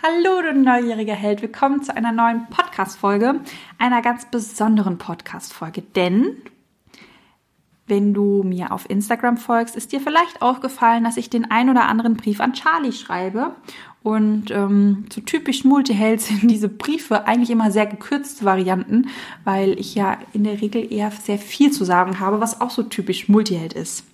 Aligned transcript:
Hallo, 0.00 0.42
du 0.42 0.54
neugieriger 0.54 1.16
Held. 1.16 1.42
Willkommen 1.42 1.82
zu 1.82 1.94
einer 1.96 2.12
neuen 2.12 2.46
Podcast-Folge, 2.50 3.40
einer 3.78 4.00
ganz 4.00 4.30
besonderen 4.30 4.96
Podcast-Folge. 4.96 5.82
Denn, 5.82 6.36
wenn 7.88 8.14
du 8.14 8.44
mir 8.44 8.70
auf 8.70 8.88
Instagram 8.88 9.38
folgst, 9.38 9.74
ist 9.74 9.90
dir 9.90 10.00
vielleicht 10.00 10.40
aufgefallen, 10.40 11.02
dass 11.02 11.16
ich 11.16 11.30
den 11.30 11.50
ein 11.50 11.68
oder 11.68 11.86
anderen 11.86 12.14
Brief 12.14 12.38
an 12.40 12.52
Charlie 12.52 12.92
schreibe. 12.92 13.56
Und 14.04 14.52
ähm, 14.52 15.06
so 15.12 15.20
typisch 15.20 15.64
Multiheld 15.64 16.20
sind 16.20 16.48
diese 16.48 16.68
Briefe 16.68 17.26
eigentlich 17.26 17.50
immer 17.50 17.72
sehr 17.72 17.86
gekürzte 17.86 18.44
Varianten, 18.44 19.08
weil 19.42 19.80
ich 19.80 19.96
ja 19.96 20.16
in 20.32 20.44
der 20.44 20.60
Regel 20.60 20.92
eher 20.92 21.10
sehr 21.10 21.38
viel 21.38 21.72
zu 21.72 21.84
sagen 21.84 22.20
habe, 22.20 22.40
was 22.40 22.60
auch 22.60 22.70
so 22.70 22.84
typisch 22.84 23.28
Multiheld 23.28 23.72
ist. 23.72 24.04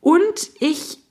Und 0.00 0.50
ich 0.58 1.05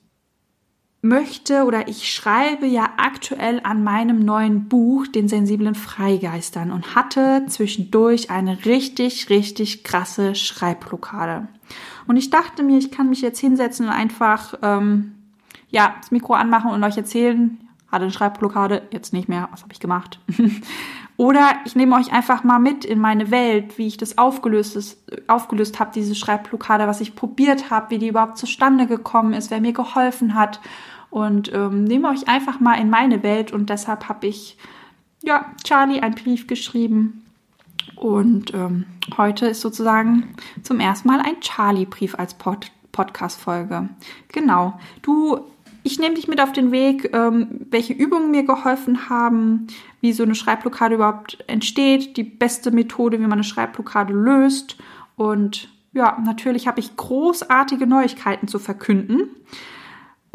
möchte 1.06 1.64
oder 1.66 1.88
ich 1.88 2.12
schreibe 2.12 2.66
ja 2.66 2.90
aktuell 2.98 3.62
an 3.64 3.84
meinem 3.84 4.20
neuen 4.20 4.68
Buch, 4.68 5.08
den 5.08 5.27
sensiblen 5.27 5.76
Freigeistern, 5.76 6.72
und 6.72 6.96
hatte 6.96 7.46
zwischendurch 7.48 8.32
eine 8.32 8.66
richtig, 8.66 9.30
richtig 9.30 9.84
krasse 9.84 10.36
Schreibblockade. 10.36 11.48
Und 12.08 12.18
ich 12.18 12.30
dachte 12.30 12.63
mir, 12.63 12.77
ich 12.77 12.91
kann 12.91 13.10
mich 13.10 13.22
jetzt 13.22 13.40
hinsetzen 13.40 13.88
und 13.88 13.94
einfach 13.94 14.55
ähm, 14.62 15.16
ja 15.70 15.96
das 16.02 16.12
Mikro 16.12 16.34
anmachen 16.34 16.72
und 16.72 16.84
euch 16.84 16.98
erzählen, 16.98 17.60
hatte 17.91 18.04
eine 18.04 18.12
Schreibblockade, 18.12 18.84
jetzt 18.91 19.13
nicht 19.13 19.30
mehr, 19.30 19.48
was 19.52 19.62
habe 19.62 19.74
ich 19.74 19.80
gemacht? 19.80 20.20
Oder 21.18 21.54
ich 21.63 21.77
nehme 21.77 21.96
euch 21.96 22.12
einfach 22.12 22.44
mal 22.44 22.60
mit 22.60 22.84
in 22.84 22.99
meine 22.99 23.32
Welt, 23.32 23.77
wie 23.77 23.88
ich 23.88 23.96
das 23.96 24.18
aufgelöst, 24.18 24.98
aufgelöst 25.27 25.80
habe, 25.80 25.91
diese 25.96 26.13
Schreibblockade, 26.13 26.88
was 26.88 26.99
ich 26.99 27.16
probiert 27.16 27.70
habe, 27.70 27.91
wie 27.91 27.99
die 27.99 28.10
überhaupt 28.10 28.38
zustande 28.38 28.85
gekommen 28.85 29.32
ist, 29.32 29.49
wer 29.49 29.62
mir 29.62 29.72
geholfen 29.72 30.35
hat 30.35 30.60
und 31.09 31.52
ähm, 31.54 31.84
nehme 31.84 32.09
euch 32.09 32.27
einfach 32.27 32.59
mal 32.59 32.76
in 32.76 32.90
meine 32.90 33.23
Welt 33.23 33.52
und 33.52 33.70
deshalb 33.70 34.09
habe 34.09 34.27
ich 34.27 34.58
ja 35.23 35.46
Charlie 35.63 36.02
einen 36.02 36.16
Brief 36.16 36.48
geschrieben 36.48 37.26
und 37.96 38.54
ähm, 38.54 38.85
heute 39.18 39.48
ist 39.48 39.62
sozusagen 39.62 40.35
zum 40.63 40.79
ersten 40.79 41.07
Mal 41.07 41.20
ein 41.21 41.40
Charlie-Brief 41.40 42.16
als 42.18 42.34
Pod 42.34 42.71
Podcast-Folge. 42.91 43.90
Genau. 44.29 44.79
Du, 45.02 45.41
ich 45.84 45.99
nehme 45.99 46.16
dich 46.16 46.29
mit 46.29 46.40
auf 46.40 46.54
den 46.54 46.71
Weg, 46.71 47.13
ähm, 47.13 47.68
welche 47.70 47.91
Übungen 47.91 48.32
mir 48.32 48.44
geholfen 48.44 49.10
haben, 49.10 49.68
wie 49.99 50.13
so 50.13 50.24
eine 50.24 50.34
Schreibblockade 50.34 50.96
überhaupt 50.96 51.44
entsteht, 51.48 52.16
die 52.16 52.24
beste 52.24 52.72
Methode, 52.72 53.20
wie 53.20 53.24
man 53.24 53.34
eine 53.34 53.44
Schreibblockade 53.44 54.13
löst. 54.13 54.77
Und 55.18 55.68
ja, 55.91 56.18
natürlich 56.24 56.68
habe 56.68 56.79
ich 56.79 56.96
großartige 56.96 57.85
Neuigkeiten 57.85 58.48
zu 58.48 58.60
verkünden. 58.60 59.29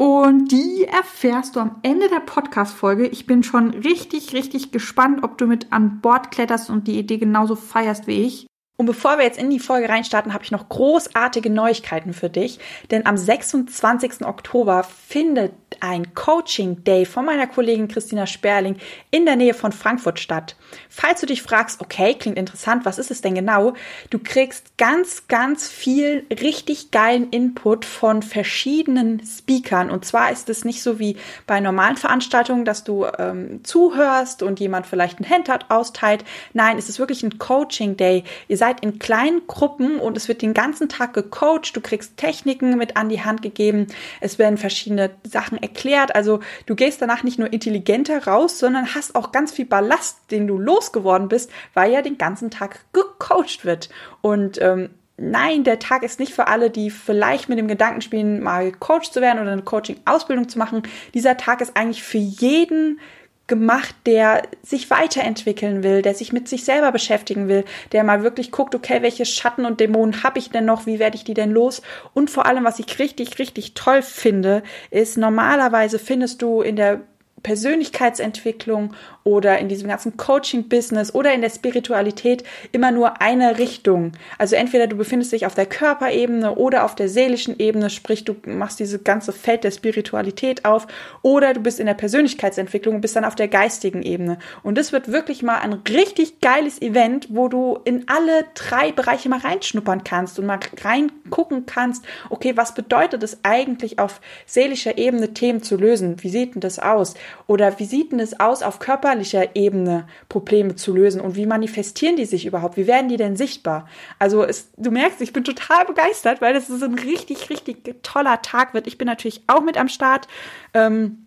Und 0.01 0.51
die 0.51 0.85
erfährst 0.85 1.55
du 1.55 1.59
am 1.59 1.75
Ende 1.83 2.09
der 2.09 2.21
Podcast-Folge. 2.21 3.05
Ich 3.05 3.27
bin 3.27 3.43
schon 3.43 3.69
richtig, 3.69 4.33
richtig 4.33 4.71
gespannt, 4.71 5.23
ob 5.23 5.37
du 5.37 5.45
mit 5.45 5.71
an 5.71 6.01
Bord 6.01 6.31
kletterst 6.31 6.71
und 6.71 6.87
die 6.87 6.97
Idee 6.97 7.19
genauso 7.19 7.55
feierst 7.55 8.07
wie 8.07 8.23
ich. 8.23 8.47
Und 8.81 8.87
bevor 8.87 9.19
wir 9.19 9.25
jetzt 9.25 9.37
in 9.37 9.51
die 9.51 9.59
Folge 9.59 9.89
reinstarten, 9.89 10.33
habe 10.33 10.43
ich 10.43 10.49
noch 10.49 10.67
großartige 10.67 11.51
Neuigkeiten 11.51 12.13
für 12.13 12.31
dich. 12.31 12.57
Denn 12.89 13.05
am 13.05 13.15
26. 13.15 14.25
Oktober 14.25 14.83
findet 14.83 15.53
ein 15.81 16.15
Coaching 16.15 16.83
Day 16.83 17.05
von 17.05 17.25
meiner 17.25 17.45
Kollegin 17.45 17.87
Christina 17.87 18.25
Sperling 18.25 18.77
in 19.11 19.25
der 19.25 19.35
Nähe 19.35 19.53
von 19.53 19.71
Frankfurt 19.71 20.19
statt. 20.19 20.55
Falls 20.89 21.21
du 21.21 21.27
dich 21.27 21.41
fragst, 21.43 21.79
okay, 21.79 22.15
klingt 22.15 22.37
interessant, 22.37 22.83
was 22.83 22.97
ist 22.97 23.11
es 23.11 23.21
denn 23.21 23.35
genau? 23.35 23.73
Du 24.09 24.17
kriegst 24.17 24.77
ganz, 24.77 25.27
ganz 25.27 25.67
viel 25.67 26.25
richtig 26.29 26.89
geilen 26.89 27.29
Input 27.29 27.85
von 27.85 28.23
verschiedenen 28.23 29.21
Speakern. 29.25 29.91
Und 29.91 30.05
zwar 30.05 30.31
ist 30.31 30.49
es 30.49 30.65
nicht 30.65 30.81
so 30.81 30.97
wie 30.97 31.17
bei 31.45 31.59
normalen 31.59 31.97
Veranstaltungen, 31.97 32.65
dass 32.65 32.83
du 32.83 33.05
ähm, 33.19 33.63
zuhörst 33.63 34.41
und 34.41 34.59
jemand 34.59 34.87
vielleicht 34.87 35.19
ein 35.19 35.29
Handout 35.29 35.65
austeilt. 35.69 36.25
Nein, 36.53 36.77
es 36.77 36.89
ist 36.89 36.99
wirklich 36.99 37.21
ein 37.23 37.37
Coaching 37.37 37.95
Day. 37.95 38.23
Ihr 38.47 38.57
seid 38.57 38.70
seid 38.71 38.83
in 38.83 38.99
kleinen 38.99 39.47
Gruppen 39.47 39.99
und 39.99 40.17
es 40.17 40.27
wird 40.27 40.41
den 40.41 40.53
ganzen 40.53 40.87
Tag 40.87 41.13
gecoacht. 41.13 41.75
Du 41.75 41.81
kriegst 41.81 42.17
Techniken 42.17 42.77
mit 42.77 42.95
an 42.95 43.09
die 43.09 43.21
Hand 43.21 43.41
gegeben. 43.41 43.87
Es 44.19 44.39
werden 44.39 44.57
verschiedene 44.57 45.11
Sachen 45.23 45.61
erklärt. 45.61 46.15
Also 46.15 46.39
du 46.65 46.75
gehst 46.75 47.01
danach 47.01 47.23
nicht 47.23 47.39
nur 47.39 47.51
intelligenter 47.51 48.25
raus, 48.25 48.59
sondern 48.59 48.93
hast 48.95 49.15
auch 49.15 49.31
ganz 49.31 49.51
viel 49.51 49.65
Ballast, 49.65 50.19
den 50.31 50.47
du 50.47 50.57
losgeworden 50.57 51.27
bist, 51.27 51.51
weil 51.73 51.91
ja 51.91 52.01
den 52.01 52.17
ganzen 52.17 52.49
Tag 52.49 52.79
gecoacht 52.93 53.65
wird. 53.65 53.89
Und 54.21 54.61
ähm, 54.61 54.89
Nein, 55.23 55.63
der 55.63 55.77
Tag 55.77 56.01
ist 56.01 56.19
nicht 56.19 56.33
für 56.33 56.47
alle, 56.47 56.71
die 56.71 56.89
vielleicht 56.89 57.47
mit 57.47 57.59
dem 57.59 57.67
Gedanken 57.67 58.01
spielen, 58.01 58.41
mal 58.41 58.71
Coach 58.71 59.11
zu 59.11 59.21
werden 59.21 59.39
oder 59.39 59.51
eine 59.51 59.61
Coaching-Ausbildung 59.61 60.49
zu 60.49 60.57
machen. 60.57 60.81
Dieser 61.13 61.37
Tag 61.37 61.61
ist 61.61 61.77
eigentlich 61.77 62.01
für 62.01 62.17
jeden 62.17 62.99
gemacht, 63.47 63.95
der 64.05 64.43
sich 64.63 64.89
weiterentwickeln 64.89 65.83
will, 65.83 66.01
der 66.01 66.13
sich 66.13 66.31
mit 66.31 66.47
sich 66.47 66.63
selber 66.63 66.91
beschäftigen 66.91 67.47
will, 67.47 67.65
der 67.91 68.03
mal 68.03 68.23
wirklich 68.23 68.51
guckt, 68.51 68.75
okay, 68.75 69.01
welche 69.01 69.25
Schatten 69.25 69.65
und 69.65 69.79
Dämonen 69.79 70.23
habe 70.23 70.39
ich 70.39 70.49
denn 70.49 70.65
noch, 70.65 70.85
wie 70.85 70.99
werde 70.99 71.17
ich 71.17 71.25
die 71.25 71.33
denn 71.33 71.51
los? 71.51 71.81
Und 72.13 72.29
vor 72.29 72.45
allem, 72.45 72.63
was 72.63 72.79
ich 72.79 72.99
richtig, 72.99 73.39
richtig 73.39 73.73
toll 73.73 74.01
finde, 74.01 74.63
ist, 74.89 75.17
normalerweise 75.17 75.99
findest 75.99 76.41
du 76.41 76.61
in 76.61 76.77
der 76.77 77.01
Persönlichkeitsentwicklung 77.43 78.93
oder 79.23 79.59
in 79.59 79.69
diesem 79.69 79.87
ganzen 79.87 80.17
Coaching-Business 80.17 81.13
oder 81.13 81.33
in 81.33 81.41
der 81.41 81.49
Spiritualität 81.49 82.43
immer 82.71 82.91
nur 82.91 83.21
eine 83.21 83.57
Richtung. 83.57 84.13
Also 84.37 84.55
entweder 84.55 84.87
du 84.87 84.95
befindest 84.95 85.31
dich 85.31 85.45
auf 85.45 85.55
der 85.55 85.65
Körperebene 85.65 86.55
oder 86.55 86.85
auf 86.85 86.95
der 86.95 87.09
seelischen 87.09 87.59
Ebene, 87.59 87.89
sprich 87.89 88.25
du 88.25 88.35
machst 88.45 88.79
dieses 88.79 89.03
ganze 89.03 89.31
Feld 89.31 89.63
der 89.63 89.71
Spiritualität 89.71 90.65
auf, 90.65 90.87
oder 91.21 91.53
du 91.53 91.59
bist 91.59 91.79
in 91.79 91.85
der 91.85 91.93
Persönlichkeitsentwicklung 91.93 92.95
und 92.95 93.01
bist 93.01 93.15
dann 93.15 93.25
auf 93.25 93.35
der 93.35 93.47
geistigen 93.47 94.01
Ebene. 94.01 94.39
Und 94.63 94.77
das 94.77 94.91
wird 94.91 95.11
wirklich 95.11 95.43
mal 95.43 95.59
ein 95.59 95.73
richtig 95.73 96.39
geiles 96.41 96.81
Event, 96.81 97.27
wo 97.29 97.47
du 97.47 97.79
in 97.83 98.05
alle 98.07 98.45
drei 98.55 98.91
Bereiche 98.91 99.29
mal 99.29 99.39
reinschnuppern 99.39 100.03
kannst 100.03 100.39
und 100.39 100.45
mal 100.45 100.59
reingucken 100.83 101.65
kannst, 101.65 102.03
okay, 102.29 102.57
was 102.57 102.73
bedeutet 102.73 103.23
es 103.23 103.39
eigentlich 103.43 103.99
auf 103.99 104.21
seelischer 104.45 104.97
Ebene 104.97 105.33
Themen 105.33 105.61
zu 105.61 105.77
lösen? 105.77 106.17
Wie 106.21 106.29
sieht 106.29 106.55
denn 106.55 106.61
das 106.61 106.79
aus? 106.79 107.13
Oder 107.47 107.79
wie 107.79 107.85
sieht 107.85 108.11
denn 108.11 108.19
es 108.19 108.39
aus 108.39 108.63
auf 108.63 108.79
Körper 108.79 109.10
körperlicher 109.11 109.55
Ebene 109.55 110.07
Probleme 110.29 110.75
zu 110.75 110.93
lösen 110.93 111.19
und 111.19 111.35
wie 111.35 111.45
manifestieren 111.45 112.15
die 112.15 112.25
sich 112.25 112.45
überhaupt? 112.45 112.77
Wie 112.77 112.87
werden 112.87 113.09
die 113.09 113.17
denn 113.17 113.35
sichtbar? 113.35 113.87
Also 114.19 114.43
es, 114.43 114.69
du 114.77 114.89
merkst, 114.89 115.21
ich 115.21 115.33
bin 115.33 115.43
total 115.43 115.85
begeistert, 115.85 116.41
weil 116.41 116.53
das 116.53 116.69
ist 116.69 116.83
ein 116.83 116.95
richtig, 116.95 117.49
richtig 117.49 118.03
toller 118.03 118.41
Tag 118.41 118.73
wird. 118.73 118.87
Ich 118.87 118.97
bin 118.97 119.07
natürlich 119.07 119.43
auch 119.47 119.61
mit 119.61 119.77
am 119.77 119.89
Start. 119.89 120.27
Ähm, 120.73 121.25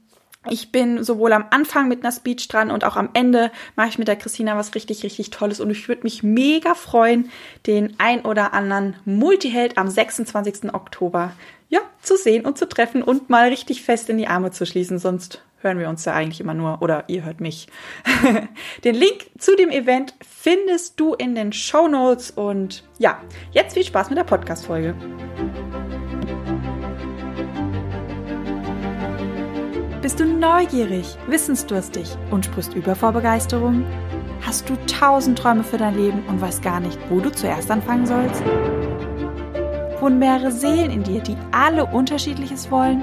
ich 0.49 0.73
bin 0.73 1.03
sowohl 1.05 1.33
am 1.33 1.47
Anfang 1.51 1.89
mit 1.89 2.03
einer 2.03 2.13
Speech 2.13 2.49
dran 2.49 2.71
und 2.71 2.85
auch 2.85 2.97
am 2.97 3.11
Ende 3.13 3.51
mache 3.77 3.89
ich 3.89 3.99
mit 3.99 4.09
der 4.09 4.17
Christina 4.17 4.57
was 4.57 4.75
richtig, 4.75 5.03
richtig 5.03 5.31
Tolles. 5.31 5.61
Und 5.61 5.71
ich 5.71 5.89
würde 5.89 6.03
mich 6.03 6.23
mega 6.23 6.75
freuen, 6.75 7.31
den 7.67 7.95
ein 7.99 8.23
oder 8.23 8.55
anderen 8.55 8.97
Multiheld 9.05 9.77
am 9.77 9.89
26. 9.89 10.73
Oktober 10.75 11.33
ja, 11.69 11.81
zu 12.03 12.17
sehen 12.17 12.47
und 12.47 12.59
zu 12.59 12.67
treffen 12.67 13.03
und 13.03 13.31
mal 13.31 13.49
richtig 13.49 13.83
fest 13.83 14.09
in 14.09 14.19
die 14.19 14.29
Arme 14.29 14.51
zu 14.51 14.65
schließen. 14.67 14.99
Sonst 14.99 15.43
hören 15.65 15.79
wir 15.79 15.89
uns 15.89 16.05
ja 16.05 16.13
eigentlich 16.13 16.41
immer 16.41 16.55
nur 16.55 16.83
oder 16.83 17.05
ihr 17.09 17.25
hört 17.25 17.41
mich. 17.41 17.67
den 18.85 18.95
Link 18.95 19.31
zu 19.39 19.57
dem 19.57 19.71
Event 19.71 20.15
findest 20.21 21.01
du 21.01 21.15
in 21.15 21.35
den 21.35 21.53
Show 21.53 21.89
Notes 21.89 22.31
und 22.31 22.85
ja, 22.99 23.21
jetzt 23.51 23.75
viel 23.75 23.85
Spaß 23.85 24.11
mit 24.11 24.19
der 24.19 24.25
Podcast-Folge. 24.25 24.95
Bist 30.03 30.21
du 30.21 30.27
neugierig, 30.27 31.17
wissensdurstig 31.29 32.15
und 32.31 32.45
sprichst 32.45 32.75
über 32.75 32.95
vor 32.95 33.13
Begeisterung? 33.13 33.87
Hast 34.43 34.69
du 34.69 34.77
tausend 34.87 35.39
Träume 35.39 35.65
für 35.65 35.79
dein 35.79 35.97
Leben 35.97 36.23
und 36.29 36.43
weißt 36.43 36.63
gar 36.63 36.79
nicht, 36.79 36.99
wo 37.09 37.21
du 37.21 37.33
zuerst 37.33 37.71
anfangen 37.71 38.05
sollst? 38.05 38.43
Wohnen 40.01 40.19
mehrere 40.19 40.53
Seelen 40.53 40.91
in 40.91 41.03
dir, 41.03 41.23
die 41.23 41.39
alle 41.53 41.87
unterschiedliches 41.87 42.71
wollen? 42.71 43.03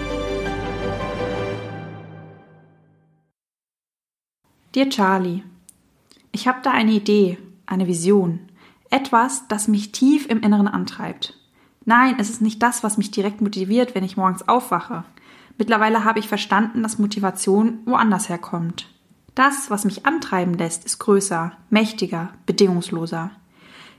Dear 4.73 4.87
Charlie, 4.89 5.43
ich 6.31 6.47
habe 6.47 6.59
da 6.63 6.71
eine 6.71 6.93
Idee, 6.93 7.37
eine 7.65 7.87
Vision, 7.87 8.39
etwas, 8.89 9.45
das 9.49 9.67
mich 9.67 9.91
tief 9.91 10.27
im 10.27 10.39
Inneren 10.41 10.69
antreibt. 10.69 11.37
Nein, 11.83 12.15
es 12.19 12.29
ist 12.29 12.41
nicht 12.41 12.63
das, 12.63 12.81
was 12.81 12.97
mich 12.97 13.11
direkt 13.11 13.41
motiviert, 13.41 13.95
wenn 13.95 14.05
ich 14.05 14.15
morgens 14.15 14.47
aufwache. 14.47 15.03
Mittlerweile 15.57 16.05
habe 16.05 16.19
ich 16.19 16.29
verstanden, 16.29 16.83
dass 16.83 16.99
Motivation 16.99 17.79
woanders 17.83 18.29
herkommt. 18.29 18.87
Das, 19.35 19.69
was 19.69 19.83
mich 19.83 20.05
antreiben 20.05 20.53
lässt, 20.53 20.85
ist 20.85 20.99
größer, 20.99 21.51
mächtiger, 21.69 22.29
bedingungsloser. 22.45 23.31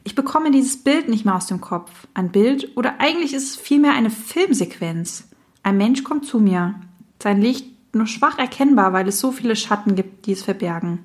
Ich 0.05 0.15
bekomme 0.15 0.51
dieses 0.51 0.83
Bild 0.83 1.07
nicht 1.07 1.27
mehr 1.27 1.37
aus 1.37 1.49
dem 1.49 1.61
Kopf. 1.61 1.91
Ein 2.15 2.33
Bild 2.33 2.79
oder 2.79 2.95
eigentlich 2.99 3.35
ist 3.35 3.51
es 3.51 3.57
vielmehr 3.57 3.93
eine 3.93 4.11
Filmsequenz. 4.11 5.29
Ein 5.63 5.77
Mensch 5.77 6.03
kommt 6.03 6.25
zu 6.25 6.41
mir. 6.41 6.77
Sein 7.23 7.43
Licht 7.43 7.72
nur 7.93 8.07
schwach 8.07 8.39
erkennbar, 8.39 8.93
weil 8.93 9.09
es 9.09 9.21
so 9.21 9.33
viele 9.33 9.57
Schatten 9.57 9.95
gibt, 9.95 10.27
die 10.27 10.33
es 10.33 10.43
verbergen. 10.43 11.01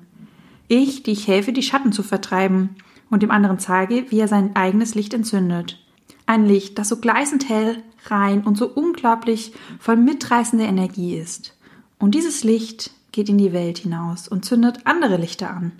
Ich, 0.68 1.02
die 1.02 1.12
ich 1.12 1.28
helfe, 1.28 1.52
die 1.52 1.62
Schatten 1.62 1.92
zu 1.92 2.02
vertreiben 2.02 2.76
und 3.10 3.22
dem 3.22 3.30
anderen 3.30 3.58
zeige, 3.58 4.10
wie 4.10 4.20
er 4.20 4.28
sein 4.28 4.54
eigenes 4.56 4.94
Licht 4.94 5.14
entzündet. 5.14 5.78
Ein 6.26 6.44
Licht, 6.44 6.78
das 6.78 6.88
so 6.88 6.98
gleißend 6.98 7.48
hell, 7.48 7.82
rein 8.06 8.42
und 8.42 8.56
so 8.56 8.68
unglaublich 8.68 9.52
voll 9.78 9.96
mitreißender 9.96 10.66
Energie 10.66 11.16
ist. 11.16 11.56
Und 11.98 12.14
dieses 12.14 12.44
Licht 12.44 12.90
geht 13.12 13.28
in 13.28 13.38
die 13.38 13.52
Welt 13.52 13.78
hinaus 13.78 14.28
und 14.28 14.44
zündet 14.44 14.80
andere 14.84 15.16
Lichter 15.16 15.50
an. 15.50 15.72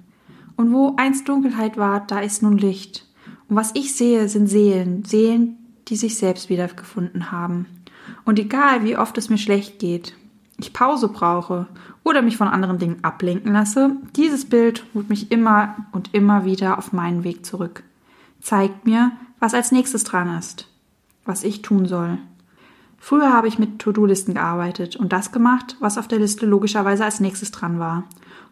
Und 0.56 0.72
wo 0.72 0.94
einst 0.96 1.28
Dunkelheit 1.28 1.76
war, 1.76 2.00
da 2.06 2.20
ist 2.20 2.43
nun 2.43 2.58
Licht. 2.58 3.06
Und 3.49 3.56
was 3.56 3.75
ich 3.75 3.94
sehe, 3.94 4.28
sind 4.28 4.49
Seelen, 4.49 5.05
Seelen, 5.05 5.56
die 5.88 5.96
sich 5.96 6.16
selbst 6.16 6.49
wiedergefunden 6.49 7.31
haben. 7.31 7.66
Und 8.25 8.38
egal, 8.38 8.84
wie 8.84 8.96
oft 8.96 9.16
es 9.19 9.31
mir 9.31 9.38
schlecht 9.38 9.78
geht, 9.78 10.14
ich 10.58 10.72
Pause 10.72 11.08
brauche 11.08 11.66
oder 12.05 12.20
mich 12.20 12.37
von 12.37 12.49
anderen 12.49 12.78
Dingen 12.78 12.99
ablenken 13.02 13.52
lasse, 13.52 13.96
dieses 14.16 14.49
Bild 14.49 14.84
holt 14.93 15.08
mich 15.08 15.31
immer 15.31 15.76
und 15.93 16.14
immer 16.14 16.44
wieder 16.44 16.78
auf 16.78 16.93
meinen 16.93 17.25
Weg 17.25 17.46
zurück. 17.46 17.84
Zeigt 18.40 18.84
mir, 18.84 19.12
was 19.38 19.55
als 19.55 19.72
nächstes 19.72 20.05
dran 20.05 20.37
ist, 20.37 20.69
was 21.25 21.44
ich 21.44 21.62
tun 21.62 21.87
soll. 21.87 22.19
Früher 22.99 23.32
habe 23.32 23.46
ich 23.46 23.60
mit 23.60 23.78
To-Do-Listen 23.78 24.34
gearbeitet 24.34 24.96
und 24.96 25.12
das 25.12 25.31
gemacht, 25.31 25.76
was 25.78 25.99
auf 25.99 26.08
der 26.08 26.19
Liste 26.19 26.46
logischerweise 26.46 27.05
als 27.05 27.20
nächstes 27.20 27.52
dran 27.52 27.78
war. 27.78 28.05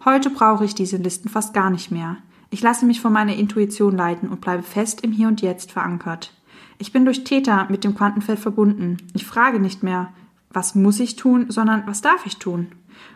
Heute 0.04 0.30
brauche 0.30 0.64
ich 0.64 0.74
diese 0.74 0.98
Listen 0.98 1.28
fast 1.28 1.52
gar 1.52 1.70
nicht 1.70 1.90
mehr. 1.90 2.18
Ich 2.50 2.62
lasse 2.62 2.86
mich 2.86 3.00
von 3.00 3.12
meiner 3.12 3.34
Intuition 3.34 3.96
leiten 3.96 4.28
und 4.28 4.40
bleibe 4.40 4.62
fest 4.62 5.00
im 5.00 5.10
Hier 5.10 5.26
und 5.26 5.42
Jetzt 5.42 5.72
verankert. 5.72 6.32
Ich 6.78 6.92
bin 6.92 7.04
durch 7.04 7.24
Täter 7.24 7.66
mit 7.70 7.82
dem 7.82 7.96
Quantenfeld 7.96 8.38
verbunden. 8.38 8.98
Ich 9.14 9.26
frage 9.26 9.58
nicht 9.58 9.82
mehr, 9.82 10.12
was 10.50 10.74
muss 10.74 11.00
ich 11.00 11.16
tun, 11.16 11.46
sondern 11.48 11.86
was 11.86 12.00
darf 12.00 12.26
ich 12.26 12.38
tun? 12.38 12.68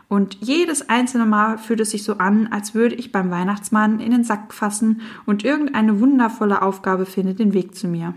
Und 0.09 0.39
jedes 0.41 0.89
einzelne 0.89 1.25
Mal 1.25 1.57
fühlt 1.57 1.81
es 1.81 1.93
sich 1.93 2.03
so 2.03 2.19
an, 2.19 2.49
als 2.49 2.75
würde 2.75 2.97
ich 2.97 3.13
beim 3.13 3.31
Weihnachtsmann 3.31 4.01
in 4.01 4.11
den 4.11 4.25
Sack 4.25 4.53
fassen 4.53 5.03
und 5.25 5.45
irgendeine 5.45 6.01
wundervolle 6.01 6.63
Aufgabe 6.63 7.07
findet 7.07 7.39
den 7.39 7.55
Weg 7.55 7.75
zu 7.77 7.87
mir. 7.87 8.15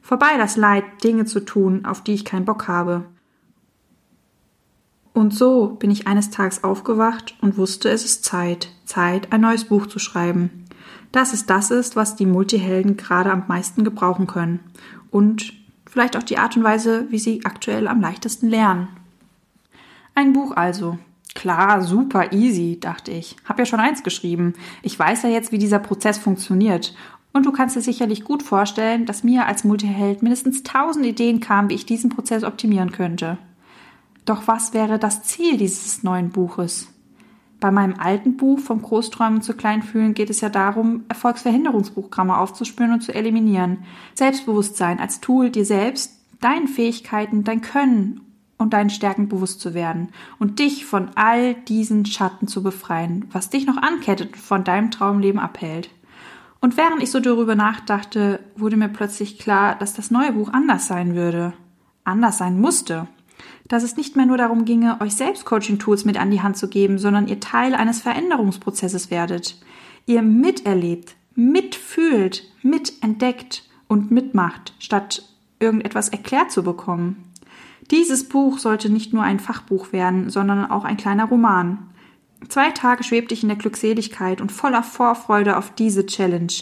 Vorbei 0.00 0.38
das 0.38 0.56
Leid, 0.56 0.84
Dinge 1.04 1.24
zu 1.24 1.40
tun, 1.40 1.84
auf 1.84 2.02
die 2.02 2.14
ich 2.14 2.24
keinen 2.24 2.44
Bock 2.44 2.68
habe. 2.68 3.04
Und 5.12 5.34
so 5.34 5.76
bin 5.78 5.90
ich 5.90 6.06
eines 6.06 6.30
Tages 6.30 6.64
aufgewacht 6.64 7.36
und 7.40 7.58
wusste, 7.58 7.90
es 7.90 8.04
ist 8.04 8.24
Zeit, 8.24 8.70
Zeit, 8.84 9.32
ein 9.32 9.40
neues 9.40 9.64
Buch 9.64 9.86
zu 9.86 9.98
schreiben. 9.98 10.64
Dass 11.12 11.32
es 11.32 11.44
das 11.44 11.70
ist, 11.70 11.96
was 11.96 12.14
die 12.14 12.26
Multihelden 12.26 12.96
gerade 12.96 13.32
am 13.32 13.44
meisten 13.48 13.82
gebrauchen 13.82 14.26
können. 14.26 14.60
Und 15.10 15.52
vielleicht 15.90 16.16
auch 16.16 16.22
die 16.22 16.38
Art 16.38 16.56
und 16.56 16.64
Weise, 16.64 17.06
wie 17.10 17.18
sie 17.18 17.44
aktuell 17.44 17.88
am 17.88 18.00
leichtesten 18.00 18.48
lernen. 18.48 18.88
Ein 20.14 20.32
Buch 20.32 20.56
also. 20.56 20.98
Klar, 21.34 21.82
super 21.82 22.32
easy, 22.32 22.78
dachte 22.80 23.10
ich. 23.10 23.36
Hab 23.44 23.58
ja 23.58 23.66
schon 23.66 23.80
eins 23.80 24.02
geschrieben. 24.02 24.54
Ich 24.82 24.98
weiß 24.98 25.22
ja 25.22 25.28
jetzt, 25.28 25.52
wie 25.52 25.58
dieser 25.58 25.78
Prozess 25.78 26.18
funktioniert. 26.18 26.94
Und 27.32 27.46
du 27.46 27.52
kannst 27.52 27.76
dir 27.76 27.80
sicherlich 27.80 28.24
gut 28.24 28.42
vorstellen, 28.42 29.06
dass 29.06 29.22
mir 29.22 29.46
als 29.46 29.62
Multiheld 29.62 30.22
mindestens 30.22 30.64
tausend 30.64 31.06
Ideen 31.06 31.38
kamen, 31.40 31.70
wie 31.70 31.74
ich 31.74 31.86
diesen 31.86 32.10
Prozess 32.10 32.42
optimieren 32.42 32.90
könnte. 32.90 33.38
Doch 34.24 34.48
was 34.48 34.74
wäre 34.74 34.98
das 34.98 35.22
Ziel 35.22 35.56
dieses 35.56 36.02
neuen 36.02 36.30
Buches? 36.30 36.88
Bei 37.60 37.70
meinem 37.70 37.94
alten 37.98 38.38
Buch 38.38 38.58
vom 38.58 38.80
Großträumen 38.80 39.42
zu 39.42 39.54
Kleinfühlen 39.54 40.14
geht 40.14 40.30
es 40.30 40.40
ja 40.40 40.48
darum, 40.48 41.04
Erfolgsverhinderungsprogramme 41.08 42.38
aufzuspüren 42.38 42.94
und 42.94 43.02
zu 43.02 43.14
eliminieren. 43.14 43.84
Selbstbewusstsein 44.14 44.98
als 44.98 45.20
Tool, 45.20 45.50
dir 45.50 45.66
selbst, 45.66 46.18
deinen 46.40 46.68
Fähigkeiten, 46.68 47.44
dein 47.44 47.60
Können 47.60 48.22
und 48.56 48.72
deinen 48.72 48.88
Stärken 48.88 49.28
bewusst 49.28 49.60
zu 49.60 49.74
werden 49.74 50.08
und 50.38 50.58
dich 50.58 50.86
von 50.86 51.10
all 51.16 51.54
diesen 51.54 52.06
Schatten 52.06 52.48
zu 52.48 52.62
befreien, 52.62 53.26
was 53.30 53.50
dich 53.50 53.66
noch 53.66 53.76
ankettet 53.76 54.32
und 54.32 54.38
von 54.38 54.64
deinem 54.64 54.90
Traumleben 54.90 55.40
abhält. 55.40 55.90
Und 56.62 56.78
während 56.78 57.02
ich 57.02 57.10
so 57.10 57.20
darüber 57.20 57.54
nachdachte, 57.54 58.40
wurde 58.56 58.76
mir 58.76 58.88
plötzlich 58.88 59.38
klar, 59.38 59.74
dass 59.74 59.92
das 59.92 60.10
neue 60.10 60.32
Buch 60.32 60.50
anders 60.50 60.86
sein 60.86 61.14
würde. 61.14 61.52
Anders 62.04 62.38
sein 62.38 62.58
musste 62.58 63.06
dass 63.68 63.82
es 63.82 63.96
nicht 63.96 64.16
mehr 64.16 64.26
nur 64.26 64.36
darum 64.36 64.64
ginge, 64.64 65.00
euch 65.00 65.14
selbst 65.14 65.44
Coaching-Tools 65.44 66.04
mit 66.04 66.18
an 66.18 66.30
die 66.30 66.42
Hand 66.42 66.56
zu 66.56 66.68
geben, 66.68 66.98
sondern 66.98 67.28
ihr 67.28 67.40
Teil 67.40 67.74
eines 67.74 68.00
Veränderungsprozesses 68.00 69.10
werdet. 69.10 69.60
Ihr 70.06 70.22
miterlebt, 70.22 71.14
mitfühlt, 71.34 72.44
mitentdeckt 72.62 73.64
und 73.88 74.10
mitmacht, 74.10 74.74
statt 74.78 75.22
irgendetwas 75.58 76.08
erklärt 76.08 76.50
zu 76.50 76.62
bekommen. 76.62 77.30
Dieses 77.90 78.28
Buch 78.28 78.58
sollte 78.58 78.90
nicht 78.90 79.12
nur 79.12 79.22
ein 79.22 79.40
Fachbuch 79.40 79.92
werden, 79.92 80.30
sondern 80.30 80.70
auch 80.70 80.84
ein 80.84 80.96
kleiner 80.96 81.24
Roman. 81.24 81.90
Zwei 82.48 82.70
Tage 82.70 83.04
schwebte 83.04 83.34
ich 83.34 83.42
in 83.42 83.48
der 83.48 83.58
Glückseligkeit 83.58 84.40
und 84.40 84.52
voller 84.52 84.82
Vorfreude 84.82 85.56
auf 85.56 85.74
diese 85.74 86.06
Challenge. 86.06 86.52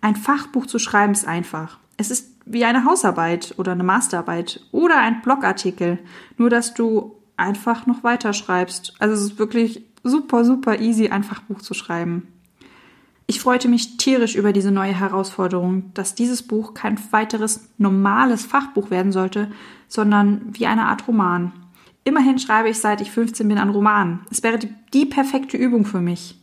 Ein 0.00 0.16
Fachbuch 0.16 0.66
zu 0.66 0.78
schreiben 0.78 1.12
ist 1.12 1.26
einfach. 1.26 1.78
Es 1.96 2.10
ist 2.10 2.31
wie 2.44 2.64
eine 2.64 2.84
Hausarbeit 2.84 3.54
oder 3.58 3.72
eine 3.72 3.84
Masterarbeit 3.84 4.60
oder 4.72 4.98
ein 4.98 5.22
Blogartikel, 5.22 5.98
nur 6.36 6.50
dass 6.50 6.74
du 6.74 7.16
einfach 7.36 7.86
noch 7.86 8.04
weiterschreibst. 8.04 8.94
Also 8.98 9.14
es 9.14 9.32
ist 9.32 9.38
wirklich 9.38 9.84
super, 10.02 10.44
super 10.44 10.80
easy, 10.80 11.08
ein 11.08 11.24
Fachbuch 11.24 11.62
zu 11.62 11.74
schreiben. 11.74 12.28
Ich 13.26 13.40
freute 13.40 13.68
mich 13.68 13.96
tierisch 13.96 14.34
über 14.34 14.52
diese 14.52 14.70
neue 14.72 14.92
Herausforderung, 14.92 15.92
dass 15.94 16.14
dieses 16.14 16.42
Buch 16.42 16.74
kein 16.74 16.98
weiteres 17.12 17.68
normales 17.78 18.44
Fachbuch 18.44 18.90
werden 18.90 19.12
sollte, 19.12 19.50
sondern 19.88 20.42
wie 20.50 20.66
eine 20.66 20.86
Art 20.86 21.06
Roman. 21.08 21.52
Immerhin 22.04 22.38
schreibe 22.38 22.68
ich 22.68 22.78
seit 22.78 23.00
ich 23.00 23.10
15 23.10 23.46
bin 23.48 23.58
an 23.58 23.70
Romanen. 23.70 24.20
Es 24.30 24.42
wäre 24.42 24.58
die, 24.58 24.74
die 24.92 25.06
perfekte 25.06 25.56
Übung 25.56 25.84
für 25.84 26.00
mich. 26.00 26.36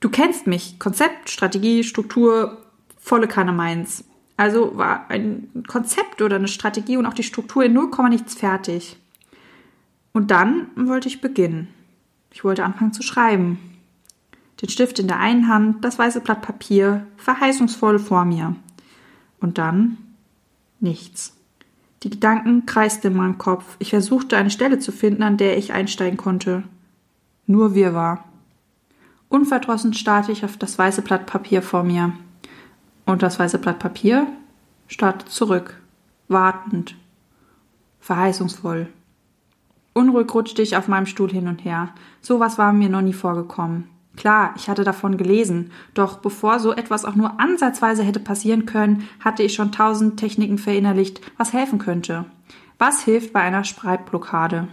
Du 0.00 0.10
kennst 0.10 0.46
mich. 0.46 0.78
Konzept, 0.78 1.30
Strategie, 1.30 1.84
Struktur, 1.84 2.58
volle 2.98 3.28
Kanne 3.28 3.52
meins. 3.52 4.04
Also 4.42 4.76
war 4.76 5.08
ein 5.08 5.62
Konzept 5.68 6.20
oder 6.20 6.34
eine 6.34 6.48
Strategie 6.48 6.96
und 6.96 7.06
auch 7.06 7.14
die 7.14 7.22
Struktur 7.22 7.62
in 7.62 7.74
0, 7.74 7.90
nichts 8.08 8.34
fertig. 8.34 8.96
Und 10.12 10.32
dann 10.32 10.66
wollte 10.74 11.06
ich 11.06 11.20
beginnen. 11.20 11.68
Ich 12.32 12.42
wollte 12.42 12.64
anfangen 12.64 12.92
zu 12.92 13.04
schreiben. 13.04 13.60
Den 14.60 14.68
Stift 14.68 14.98
in 14.98 15.06
der 15.06 15.20
einen 15.20 15.46
Hand, 15.46 15.84
das 15.84 15.96
weiße 15.96 16.22
Blatt 16.22 16.42
Papier, 16.42 17.06
verheißungsvoll 17.18 18.00
vor 18.00 18.24
mir. 18.24 18.56
Und 19.38 19.58
dann 19.58 19.96
nichts. 20.80 21.36
Die 22.02 22.10
Gedanken 22.10 22.66
kreisten 22.66 23.12
in 23.12 23.16
meinem 23.16 23.38
Kopf. 23.38 23.76
Ich 23.78 23.90
versuchte 23.90 24.36
eine 24.36 24.50
Stelle 24.50 24.80
zu 24.80 24.90
finden, 24.90 25.22
an 25.22 25.36
der 25.36 25.56
ich 25.56 25.72
einsteigen 25.72 26.16
konnte. 26.16 26.64
Nur 27.46 27.76
wir 27.76 27.94
war. 27.94 28.24
Unverdrossen 29.28 29.94
starrte 29.94 30.32
ich 30.32 30.44
auf 30.44 30.56
das 30.56 30.76
weiße 30.76 31.02
Blatt 31.02 31.26
Papier 31.26 31.62
vor 31.62 31.84
mir. 31.84 32.12
Und 33.04 33.22
das 33.22 33.38
weiße 33.38 33.58
Blatt 33.58 33.78
Papier 33.78 34.26
starrte 34.86 35.26
zurück, 35.26 35.80
wartend, 36.28 36.96
verheißungsvoll. 38.00 38.88
Unruhig 39.94 40.32
rutschte 40.34 40.62
ich 40.62 40.76
auf 40.76 40.88
meinem 40.88 41.06
Stuhl 41.06 41.30
hin 41.30 41.48
und 41.48 41.64
her. 41.64 41.90
Sowas 42.20 42.58
war 42.58 42.72
mir 42.72 42.88
noch 42.88 43.02
nie 43.02 43.12
vorgekommen. 43.12 43.88
Klar, 44.16 44.54
ich 44.56 44.68
hatte 44.68 44.84
davon 44.84 45.16
gelesen, 45.16 45.70
doch 45.94 46.18
bevor 46.18 46.60
so 46.60 46.72
etwas 46.72 47.04
auch 47.04 47.14
nur 47.14 47.40
ansatzweise 47.40 48.02
hätte 48.02 48.20
passieren 48.20 48.66
können, 48.66 49.08
hatte 49.20 49.42
ich 49.42 49.54
schon 49.54 49.72
tausend 49.72 50.18
Techniken 50.18 50.58
verinnerlicht, 50.58 51.20
was 51.38 51.52
helfen 51.52 51.78
könnte. 51.78 52.26
Was 52.78 53.02
hilft 53.02 53.32
bei 53.32 53.40
einer 53.40 53.64
Spreitblockade? 53.64 54.68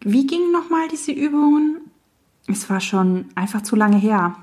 Wie 0.00 0.26
gingen 0.26 0.50
nochmal 0.50 0.88
diese 0.88 1.12
Übungen? 1.12 1.76
Es 2.48 2.68
war 2.68 2.80
schon 2.80 3.26
einfach 3.36 3.62
zu 3.62 3.76
lange 3.76 3.98
her. 3.98 4.34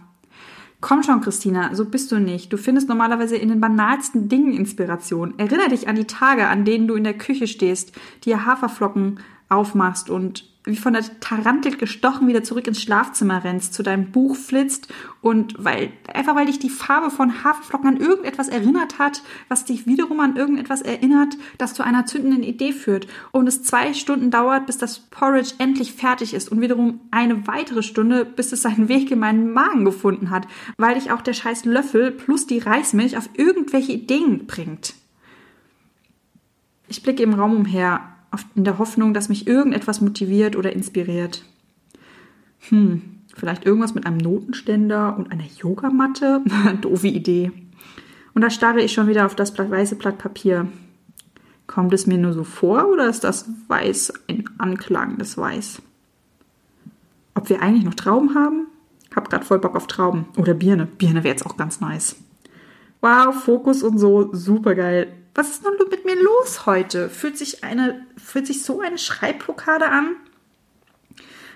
Komm 0.82 1.04
schon, 1.04 1.20
Christina, 1.20 1.76
so 1.76 1.84
bist 1.84 2.12
du 2.12 2.20
nicht. 2.20 2.54
Du 2.54 2.58
findest 2.58 2.88
normalerweise 2.88 3.36
in 3.36 3.50
den 3.50 3.60
banalsten 3.60 4.30
Dingen 4.30 4.54
Inspiration. 4.54 5.38
Erinnere 5.38 5.70
dich 5.70 5.90
an 5.90 5.96
die 5.96 6.06
Tage, 6.06 6.48
an 6.48 6.64
denen 6.64 6.88
du 6.88 6.96
in 6.96 7.04
der 7.04 7.18
Küche 7.18 7.48
stehst, 7.48 7.92
dir 8.24 8.46
Haferflocken 8.46 9.20
aufmachst 9.50 10.10
und 10.10 10.49
wie 10.66 10.76
von 10.76 10.94
der 10.94 11.04
Tarantel 11.22 11.78
gestochen 11.78 12.28
wieder 12.28 12.44
zurück 12.44 12.68
ins 12.68 12.82
Schlafzimmer 12.82 13.44
rennst, 13.44 13.74
zu 13.74 13.82
deinem 13.82 14.12
Buch 14.12 14.36
flitzt 14.36 14.94
und 15.22 15.56
weil, 15.58 15.94
einfach 16.14 16.36
weil 16.36 16.48
dich 16.48 16.60
die 16.60 16.70
Farbe 16.70 17.12
von 17.12 17.44
Haferflocken 17.44 17.88
an 17.88 17.98
irgendetwas 17.98 18.50
erinnert 18.50 19.00
hat, 19.00 19.24
was 19.48 19.64
dich 19.64 19.88
wiederum 19.88 20.20
an 20.20 20.36
irgendetwas 20.36 20.82
erinnert, 20.82 21.38
das 21.58 21.74
zu 21.74 21.84
einer 21.84 22.06
zündenden 22.06 22.44
Idee 22.44 22.74
führt 22.74 23.08
und 23.32 23.48
es 23.48 23.64
zwei 23.64 23.94
Stunden 23.94 24.32
dauert, 24.32 24.66
bis 24.66 24.78
das 24.78 25.00
Porridge 25.00 25.54
endlich 25.60 25.94
fertig 25.94 26.34
ist 26.34 26.50
und 26.52 26.60
wiederum 26.60 27.00
eine 27.10 27.48
weitere 27.48 27.82
Stunde, 27.82 28.26
bis 28.26 28.52
es 28.52 28.62
seinen 28.62 28.90
Weg 28.90 29.12
in 29.12 29.20
meinen 29.20 29.54
Magen 29.54 29.86
gefunden 29.86 30.30
hat, 30.30 30.46
weil 30.78 30.96
dich 30.96 31.12
auch 31.12 31.22
der 31.22 31.34
scheiß 31.34 31.64
Löffel 31.66 32.12
plus 32.12 32.48
die 32.48 32.60
Reismilch 32.60 33.18
auf 33.18 33.30
irgendwelche 33.34 33.94
Ideen 33.94 34.46
bringt. 34.46 34.94
Ich 36.90 37.02
blicke 37.02 37.24
im 37.24 37.34
Raum 37.34 37.56
umher 37.56 38.02
in 38.56 38.64
der 38.64 38.78
Hoffnung, 38.78 39.14
dass 39.14 39.30
mich 39.30 39.48
irgendetwas 39.48 40.02
motiviert 40.02 40.56
oder 40.56 40.74
inspiriert. 40.74 41.44
Hm, 42.70 43.20
Vielleicht 43.40 43.66
irgendwas 43.66 43.96
mit 43.96 44.06
einem 44.06 44.18
Notenständer 44.18 45.16
und 45.18 45.32
einer 45.32 45.46
Yogamatte? 45.46 46.42
Doofe 46.82 47.08
Idee. 47.08 47.52
Und 48.34 48.42
da 48.42 48.50
starre 48.50 48.82
ich 48.82 48.92
schon 48.92 49.08
wieder 49.08 49.26
auf 49.26 49.34
das 49.34 49.58
weiße 49.58 49.96
Blatt 49.96 50.18
Papier. 50.18 50.68
Kommt 51.66 51.94
es 51.94 52.06
mir 52.06 52.18
nur 52.18 52.34
so 52.34 52.44
vor 52.44 52.90
oder 52.90 53.08
ist 53.08 53.24
das 53.24 53.50
Weiß 53.68 54.14
ein 54.28 54.44
Anklang 54.58 55.18
des 55.18 55.38
Weiß? 55.38 55.82
Ob 57.34 57.50
wir 57.50 57.62
eigentlich 57.62 57.86
noch 57.86 57.94
Trauben 57.94 58.36
haben? 58.36 58.68
Hab 59.16 59.30
grad 59.30 59.46
voll 59.46 59.60
Bock 59.60 59.76
auf 59.76 59.88
Trauben. 59.88 60.26
Oder 60.36 60.54
Birne. 60.54 60.86
Birne 60.86 61.24
wäre 61.24 61.34
jetzt 61.34 61.46
auch 61.46 61.56
ganz 61.56 61.80
nice. 61.80 62.18
Wow, 63.02 63.34
Fokus 63.34 63.84
und 63.84 63.98
so, 63.98 64.34
super 64.34 64.76
geil. 64.76 65.14
Was 65.34 65.52
ist 65.52 65.64
nun 65.64 65.76
mit 65.90 66.06
mir 66.06 66.22
los 66.22 66.66
heute? 66.66 67.08
Fühlt 67.08 67.38
sich 67.38 67.64
eine, 67.64 68.06
fühlt 68.30 68.48
sich 68.48 68.64
so 68.64 68.82
eine 68.82 68.98
Schreibblockade 68.98 69.90
an? 69.90 70.16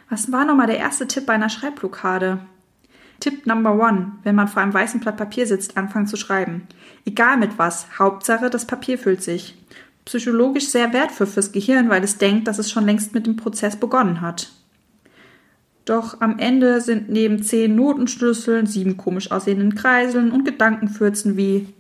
Was 0.10 0.32
war 0.32 0.46
nochmal 0.46 0.68
der 0.68 0.78
erste 0.78 1.08
Tipp 1.08 1.26
bei 1.26 1.34
einer 1.34 1.50
Schreibblockade? 1.50 2.40
Tipp 3.20 3.46
Number 3.46 3.74
One, 3.76 4.14
wenn 4.24 4.36
man 4.36 4.48
vor 4.48 4.62
einem 4.62 4.74
weißen 4.74 5.00
Blatt 5.00 5.18
Papier 5.18 5.48
sitzt, 5.48 5.78
anfangen 5.78 6.08
zu 6.08 6.18
schreiben. 6.18 6.68
Egal 7.06 7.38
mit 7.38 7.58
was, 7.58 7.88
Hauptsache, 7.98 8.50
das 8.50 8.68
Papier 8.68 8.98
füllt 8.98 9.24
sich. 9.24 9.56
Psychologisch 10.04 10.68
sehr 10.68 10.92
wertvoll 10.92 11.28
fürs 11.28 11.52
Gehirn, 11.54 11.90
weil 11.90 12.04
es 12.04 12.18
denkt, 12.18 12.48
dass 12.48 12.60
es 12.60 12.70
schon 12.70 12.86
längst 12.86 13.14
mit 13.14 13.26
dem 13.26 13.38
Prozess 13.38 13.78
begonnen 13.78 14.20
hat. 14.20 14.52
Doch 15.86 16.22
am 16.22 16.40
Ende 16.40 16.82
sind 16.82 17.10
neben 17.10 17.44
zehn 17.44 17.76
Notenschlüsseln, 17.76 18.66
sieben 18.66 18.98
komisch 18.98 19.32
aussehenden 19.32 19.76
Kreiseln 19.76 20.32
und 20.32 20.44
Gedankenfürzen 20.44 21.38
wie 21.38 21.74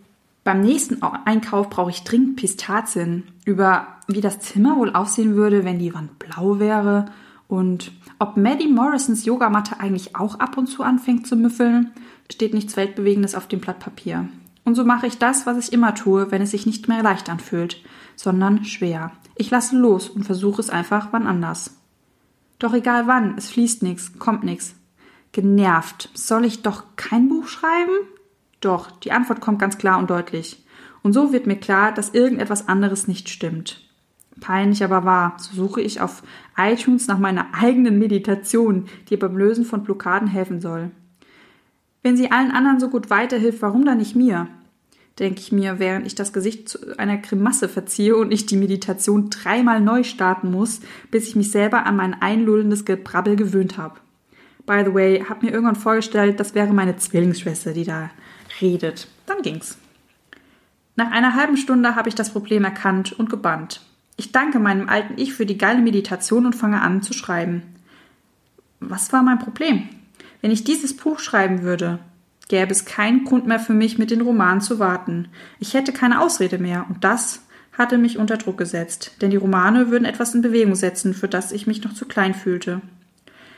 beim 0.43 0.61
nächsten 0.61 1.01
Einkauf 1.01 1.69
brauche 1.69 1.91
ich 1.91 2.03
dringend 2.03 2.35
Pistazien. 2.35 3.23
Über 3.45 3.87
wie 4.07 4.21
das 4.21 4.39
Zimmer 4.39 4.77
wohl 4.77 4.91
aussehen 4.91 5.35
würde, 5.35 5.63
wenn 5.63 5.79
die 5.79 5.93
Wand 5.93 6.19
blau 6.19 6.59
wäre 6.59 7.05
und 7.47 7.91
ob 8.19 8.37
Maddie 8.37 8.67
Morrisons 8.67 9.25
Yogamatte 9.25 9.79
eigentlich 9.79 10.15
auch 10.15 10.39
ab 10.39 10.57
und 10.57 10.67
zu 10.67 10.83
anfängt 10.83 11.27
zu 11.27 11.35
müffeln, 11.35 11.91
steht 12.31 12.53
nichts 12.53 12.75
Weltbewegendes 12.75 13.35
auf 13.35 13.47
dem 13.47 13.59
Blatt 13.59 13.79
Papier. 13.79 14.27
Und 14.65 14.75
so 14.75 14.85
mache 14.85 15.07
ich 15.07 15.17
das, 15.17 15.45
was 15.45 15.57
ich 15.57 15.73
immer 15.73 15.93
tue, 15.93 16.31
wenn 16.31 16.41
es 16.41 16.51
sich 16.51 16.65
nicht 16.65 16.87
mehr 16.87 17.03
leicht 17.03 17.29
anfühlt, 17.29 17.81
sondern 18.15 18.63
schwer. 18.65 19.11
Ich 19.35 19.49
lasse 19.49 19.77
los 19.77 20.09
und 20.09 20.23
versuche 20.23 20.61
es 20.61 20.69
einfach 20.69 21.09
wann 21.11 21.27
anders. 21.27 21.77
Doch 22.59 22.73
egal 22.73 23.07
wann, 23.07 23.35
es 23.37 23.49
fließt 23.49 23.83
nichts, 23.83 24.17
kommt 24.19 24.43
nichts. 24.43 24.75
Genervt. 25.31 26.09
Soll 26.13 26.45
ich 26.45 26.61
doch 26.61 26.83
kein 26.95 27.27
Buch 27.27 27.47
schreiben? 27.47 27.93
Doch, 28.63 28.91
die 28.91 29.11
Antwort 29.11 29.41
kommt 29.41 29.59
ganz 29.59 29.77
klar 29.77 29.99
und 29.99 30.09
deutlich. 30.09 30.65
Und 31.01 31.11
so 31.11 31.33
wird 31.33 31.47
mir 31.47 31.57
klar, 31.57 31.93
dass 31.93 32.13
irgendetwas 32.13 32.69
anderes 32.69 33.07
nicht 33.07 33.27
stimmt. 33.27 33.81
Peinlich 34.39 34.83
aber 34.83 35.03
wahr, 35.03 35.35
so 35.37 35.53
suche 35.53 35.81
ich 35.81 35.99
auf 35.99 36.23
iTunes 36.57 37.07
nach 37.07 37.19
meiner 37.19 37.47
eigenen 37.53 37.99
Meditation, 37.99 38.85
die 39.09 39.17
beim 39.17 39.37
Lösen 39.37 39.65
von 39.65 39.83
Blockaden 39.83 40.29
helfen 40.29 40.61
soll. 40.61 40.91
Wenn 42.03 42.15
sie 42.15 42.31
allen 42.31 42.51
anderen 42.51 42.79
so 42.79 42.89
gut 42.89 43.09
weiterhilft, 43.09 43.61
warum 43.61 43.85
dann 43.85 43.97
nicht 43.97 44.15
mir? 44.15 44.47
denke 45.19 45.41
ich 45.41 45.51
mir, 45.51 45.77
während 45.77 46.07
ich 46.07 46.15
das 46.15 46.33
Gesicht 46.33 46.67
zu 46.67 46.97
einer 46.97 47.17
Grimasse 47.17 47.69
verziehe 47.69 48.15
und 48.15 48.31
ich 48.31 48.47
die 48.47 48.57
Meditation 48.57 49.29
dreimal 49.29 49.79
neu 49.79 50.03
starten 50.03 50.49
muss, 50.49 50.79
bis 51.11 51.27
ich 51.27 51.35
mich 51.35 51.51
selber 51.51 51.85
an 51.85 51.95
mein 51.95 52.19
einlullendes 52.19 52.83
Gebrabbel 52.83 53.35
gewöhnt 53.35 53.77
habe. 53.77 53.99
By 54.65 54.81
the 54.85 54.93
way, 54.93 55.19
hab 55.27 55.43
mir 55.43 55.51
irgendwann 55.51 55.75
vorgestellt, 55.75 56.39
das 56.39 56.55
wäre 56.55 56.73
meine 56.73 56.95
Zwillingsschwester, 56.95 57.73
die 57.73 57.83
da 57.83 58.09
redet. 58.63 59.07
Dann 59.25 59.41
ging's. 59.41 59.77
Nach 60.95 61.11
einer 61.11 61.35
halben 61.35 61.57
Stunde 61.57 61.95
habe 61.95 62.09
ich 62.09 62.15
das 62.15 62.31
Problem 62.31 62.63
erkannt 62.63 63.13
und 63.13 63.29
gebannt. 63.29 63.81
Ich 64.15 64.31
danke 64.31 64.59
meinem 64.59 64.89
alten 64.89 65.17
Ich 65.17 65.33
für 65.33 65.45
die 65.45 65.57
geile 65.57 65.81
Meditation 65.81 66.45
und 66.45 66.55
fange 66.55 66.81
an 66.81 67.01
zu 67.01 67.13
schreiben. 67.13 67.63
Was 68.79 69.11
war 69.11 69.23
mein 69.23 69.39
Problem? 69.39 69.89
Wenn 70.41 70.51
ich 70.51 70.63
dieses 70.63 70.95
Buch 70.95 71.19
schreiben 71.19 71.63
würde, 71.63 71.99
gäbe 72.47 72.71
es 72.71 72.85
keinen 72.85 73.23
Grund 73.23 73.47
mehr 73.47 73.59
für 73.59 73.73
mich, 73.73 73.97
mit 73.97 74.11
den 74.11 74.21
Romanen 74.21 74.61
zu 74.61 74.77
warten. 74.79 75.29
Ich 75.59 75.73
hätte 75.73 75.93
keine 75.93 76.21
Ausrede 76.21 76.57
mehr, 76.57 76.85
und 76.89 77.03
das 77.03 77.41
hatte 77.77 77.97
mich 77.97 78.17
unter 78.17 78.37
Druck 78.37 78.57
gesetzt, 78.57 79.13
denn 79.21 79.31
die 79.31 79.37
Romane 79.37 79.89
würden 79.89 80.05
etwas 80.05 80.35
in 80.35 80.41
Bewegung 80.41 80.75
setzen, 80.75 81.13
für 81.13 81.27
das 81.27 81.51
ich 81.51 81.65
mich 81.65 81.83
noch 81.83 81.93
zu 81.93 82.05
klein 82.05 82.35
fühlte. 82.35 82.81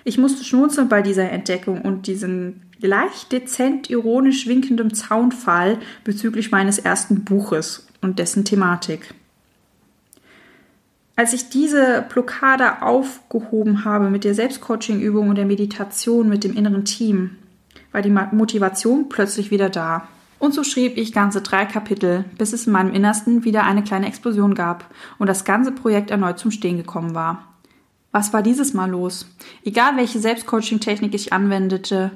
Ich 0.07 0.19
musste 0.19 0.43
schmunzeln 0.43 0.87
bei 0.87 1.01
dieser 1.01 1.31
Entdeckung 1.31 1.81
und 1.81 2.05
diesem 2.05 2.61
leicht 2.79 3.31
dezent 3.31 3.89
ironisch 3.89 4.45
winkendem 4.45 4.93
Zaunfall 4.93 5.79
bezüglich 6.03 6.51
meines 6.51 6.77
ersten 6.77 7.25
Buches 7.25 7.87
und 8.01 8.19
dessen 8.19 8.45
Thematik. 8.45 9.15
Als 11.15 11.33
ich 11.33 11.49
diese 11.49 12.05
Blockade 12.07 12.83
aufgehoben 12.83 13.83
habe 13.83 14.11
mit 14.11 14.25
der 14.25 14.35
Selbstcoaching-Übung 14.35 15.29
und 15.29 15.37
der 15.37 15.45
Meditation 15.45 16.29
mit 16.29 16.43
dem 16.43 16.55
inneren 16.55 16.85
Team, 16.85 17.37
war 17.91 18.03
die 18.03 18.11
Motivation 18.11 19.09
plötzlich 19.09 19.49
wieder 19.49 19.69
da. 19.69 20.07
Und 20.37 20.53
so 20.53 20.63
schrieb 20.63 20.97
ich 20.97 21.13
ganze 21.13 21.41
drei 21.41 21.65
Kapitel, 21.65 22.25
bis 22.37 22.53
es 22.53 22.67
in 22.67 22.73
meinem 22.73 22.93
Innersten 22.93 23.43
wieder 23.43 23.63
eine 23.63 23.83
kleine 23.83 24.05
Explosion 24.05 24.53
gab 24.53 24.93
und 25.17 25.25
das 25.25 25.45
ganze 25.45 25.71
Projekt 25.71 26.11
erneut 26.11 26.37
zum 26.37 26.51
Stehen 26.51 26.77
gekommen 26.77 27.15
war. 27.15 27.54
Was 28.15 28.31
war 28.31 28.41
dieses 28.41 28.73
Mal 28.73 28.89
los? 28.91 29.25
Egal 29.65 29.97
welche 29.97 30.21
Selbstcoaching-Technik 30.21 31.13
ich 31.13 31.33
anwendete, 31.33 32.11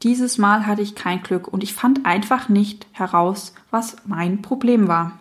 dieses 0.00 0.38
Mal 0.38 0.64
hatte 0.64 0.80
ich 0.80 0.94
kein 0.94 1.24
Glück 1.24 1.48
und 1.48 1.64
ich 1.64 1.74
fand 1.74 2.06
einfach 2.06 2.48
nicht 2.48 2.86
heraus, 2.92 3.52
was 3.72 3.96
mein 4.06 4.42
Problem 4.42 4.86
war. 4.86 5.18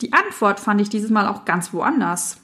Die 0.00 0.12
Antwort 0.12 0.58
fand 0.58 0.80
ich 0.80 0.88
dieses 0.88 1.08
Mal 1.08 1.28
auch 1.28 1.44
ganz 1.44 1.72
woanders. 1.72 2.38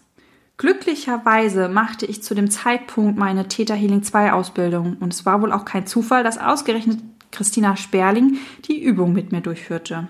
Glücklicherweise 0.56 1.68
machte 1.68 2.06
ich 2.06 2.23
zu 2.23 2.37
dem 2.37 2.49
Zeitpunkt 2.49 3.18
meine 3.18 3.49
Theta 3.49 3.75
Healing 3.75 4.04
2 4.04 4.35
Ausbildung 4.35 4.97
und 5.00 5.12
es 5.12 5.26
war 5.26 5.42
wohl 5.42 5.50
auch 5.50 5.64
kein 5.64 5.88
Zufall, 5.88 6.23
dass 6.23 6.38
ausgerechnet 6.38 7.00
Christina 7.33 7.75
Sperling 7.75 8.38
die 8.68 8.80
Übung 8.80 9.14
mit 9.14 9.33
mir 9.33 9.40
durchführte. 9.40 10.06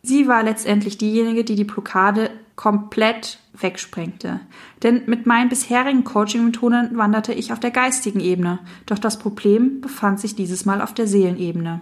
Sie 0.00 0.26
war 0.26 0.42
letztendlich 0.42 0.96
diejenige, 0.96 1.44
die 1.44 1.54
die 1.54 1.64
Blockade 1.64 2.30
komplett 2.58 3.38
wegsprengte. 3.54 4.40
Denn 4.82 5.02
mit 5.06 5.26
meinen 5.26 5.48
bisherigen 5.48 6.02
Coaching-Methoden 6.02 6.98
wanderte 6.98 7.32
ich 7.32 7.52
auf 7.52 7.60
der 7.60 7.70
geistigen 7.70 8.18
Ebene, 8.18 8.58
doch 8.84 8.98
das 8.98 9.18
Problem 9.20 9.80
befand 9.80 10.18
sich 10.18 10.34
dieses 10.34 10.66
Mal 10.66 10.82
auf 10.82 10.92
der 10.92 11.06
Seelenebene. 11.06 11.80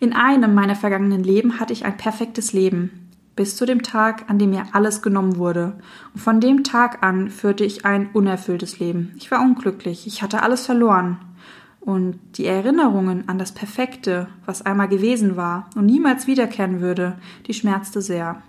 In 0.00 0.12
einem 0.12 0.52
meiner 0.52 0.74
vergangenen 0.74 1.22
Leben 1.22 1.60
hatte 1.60 1.72
ich 1.72 1.84
ein 1.84 1.96
perfektes 1.96 2.52
Leben 2.52 3.08
bis 3.36 3.54
zu 3.54 3.64
dem 3.64 3.82
Tag, 3.82 4.24
an 4.28 4.38
dem 4.38 4.50
mir 4.50 4.66
alles 4.72 5.00
genommen 5.00 5.36
wurde. 5.36 5.78
Und 6.12 6.20
von 6.20 6.40
dem 6.40 6.64
Tag 6.64 7.04
an 7.04 7.30
führte 7.30 7.64
ich 7.64 7.86
ein 7.86 8.10
unerfülltes 8.12 8.80
Leben. 8.80 9.12
Ich 9.16 9.30
war 9.30 9.40
unglücklich, 9.40 10.08
ich 10.08 10.22
hatte 10.22 10.42
alles 10.42 10.66
verloren. 10.66 11.18
Und 11.78 12.18
die 12.34 12.46
Erinnerungen 12.46 13.28
an 13.28 13.38
das 13.38 13.52
Perfekte, 13.52 14.26
was 14.44 14.60
einmal 14.60 14.88
gewesen 14.88 15.36
war 15.36 15.70
und 15.76 15.86
niemals 15.86 16.26
wiederkehren 16.26 16.80
würde, 16.80 17.16
die 17.46 17.54
schmerzte 17.54 18.02
sehr. 18.02 18.42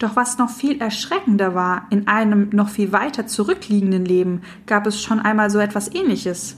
Doch 0.00 0.16
was 0.16 0.38
noch 0.38 0.50
viel 0.50 0.80
erschreckender 0.80 1.54
war, 1.54 1.86
in 1.90 2.08
einem 2.08 2.48
noch 2.50 2.70
viel 2.70 2.90
weiter 2.90 3.26
zurückliegenden 3.26 4.04
Leben 4.04 4.40
gab 4.66 4.86
es 4.86 5.00
schon 5.00 5.20
einmal 5.20 5.50
so 5.50 5.58
etwas 5.58 5.94
ähnliches. 5.94 6.56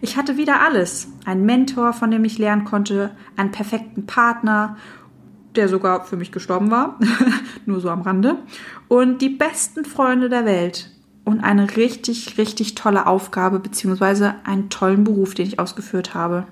Ich 0.00 0.16
hatte 0.16 0.36
wieder 0.36 0.62
alles. 0.62 1.08
Einen 1.26 1.44
Mentor, 1.44 1.92
von 1.92 2.10
dem 2.10 2.24
ich 2.24 2.38
lernen 2.38 2.64
konnte, 2.64 3.10
einen 3.36 3.50
perfekten 3.50 4.06
Partner 4.06 4.76
der 5.56 5.68
sogar 5.68 6.04
für 6.04 6.16
mich 6.16 6.32
gestorben 6.32 6.70
war, 6.70 6.98
nur 7.66 7.80
so 7.80 7.88
am 7.90 8.02
Rande, 8.02 8.38
und 8.88 9.22
die 9.22 9.28
besten 9.28 9.84
Freunde 9.84 10.28
der 10.28 10.44
Welt 10.44 10.90
und 11.24 11.40
eine 11.40 11.76
richtig, 11.76 12.38
richtig 12.38 12.74
tolle 12.74 13.06
Aufgabe 13.06 13.60
beziehungsweise 13.60 14.34
einen 14.44 14.68
tollen 14.68 15.04
Beruf, 15.04 15.34
den 15.34 15.46
ich 15.46 15.58
ausgeführt 15.58 16.14
habe. 16.14 16.46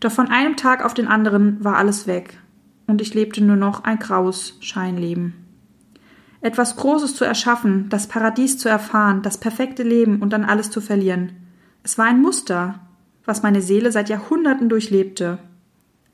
Doch 0.00 0.10
von 0.10 0.28
einem 0.28 0.56
Tag 0.56 0.84
auf 0.84 0.94
den 0.94 1.06
anderen 1.06 1.62
war 1.62 1.76
alles 1.76 2.06
weg 2.06 2.38
und 2.86 3.00
ich 3.00 3.14
lebte 3.14 3.42
nur 3.42 3.56
noch 3.56 3.84
ein 3.84 3.98
graues 3.98 4.56
Scheinleben. 4.60 5.43
Etwas 6.44 6.76
Großes 6.76 7.16
zu 7.16 7.24
erschaffen, 7.24 7.88
das 7.88 8.06
Paradies 8.06 8.58
zu 8.58 8.68
erfahren, 8.68 9.22
das 9.22 9.38
perfekte 9.38 9.82
Leben 9.82 10.20
und 10.20 10.30
dann 10.30 10.44
alles 10.44 10.70
zu 10.70 10.82
verlieren. 10.82 11.32
Es 11.82 11.96
war 11.96 12.04
ein 12.04 12.20
Muster, 12.20 12.80
was 13.24 13.42
meine 13.42 13.62
Seele 13.62 13.90
seit 13.90 14.10
Jahrhunderten 14.10 14.68
durchlebte. 14.68 15.38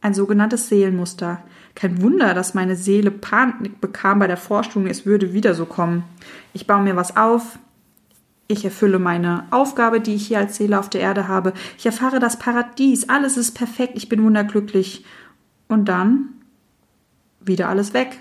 Ein 0.00 0.14
sogenanntes 0.14 0.68
Seelenmuster, 0.68 1.42
kein 1.75 2.00
Wunder, 2.00 2.32
dass 2.32 2.54
meine 2.54 2.76
Seele 2.76 3.10
Panik 3.10 3.80
bekam 3.80 4.20
bei 4.20 4.28
der 4.28 4.37
Vorstellung, 4.37 4.87
es 4.87 5.04
würde 5.04 5.32
wieder 5.32 5.52
so 5.54 5.66
kommen. 5.66 6.04
Ich 6.52 6.68
baue 6.68 6.84
mir 6.84 6.94
was 6.94 7.16
auf, 7.16 7.58
ich 8.46 8.64
erfülle 8.64 9.00
meine 9.00 9.49
Aufgabe, 9.50 10.00
die 10.00 10.14
ich 10.14 10.28
hier 10.28 10.38
als 10.38 10.54
Seele 10.56 10.78
auf 10.78 10.88
der 10.88 11.00
Erde 11.00 11.26
habe. 11.26 11.54
Ich 11.76 11.87
erfahre 11.87 12.20
das 12.20 12.38
Paradies, 12.38 13.08
alles 13.08 13.37
ist 13.37 13.50
perfekt, 13.56 13.94
ich 13.96 14.08
bin 14.08 14.22
wunderglücklich. 14.22 15.04
Und 15.66 15.88
dann 15.88 16.28
wieder 17.40 17.68
alles 17.68 17.94
weg. 17.94 18.20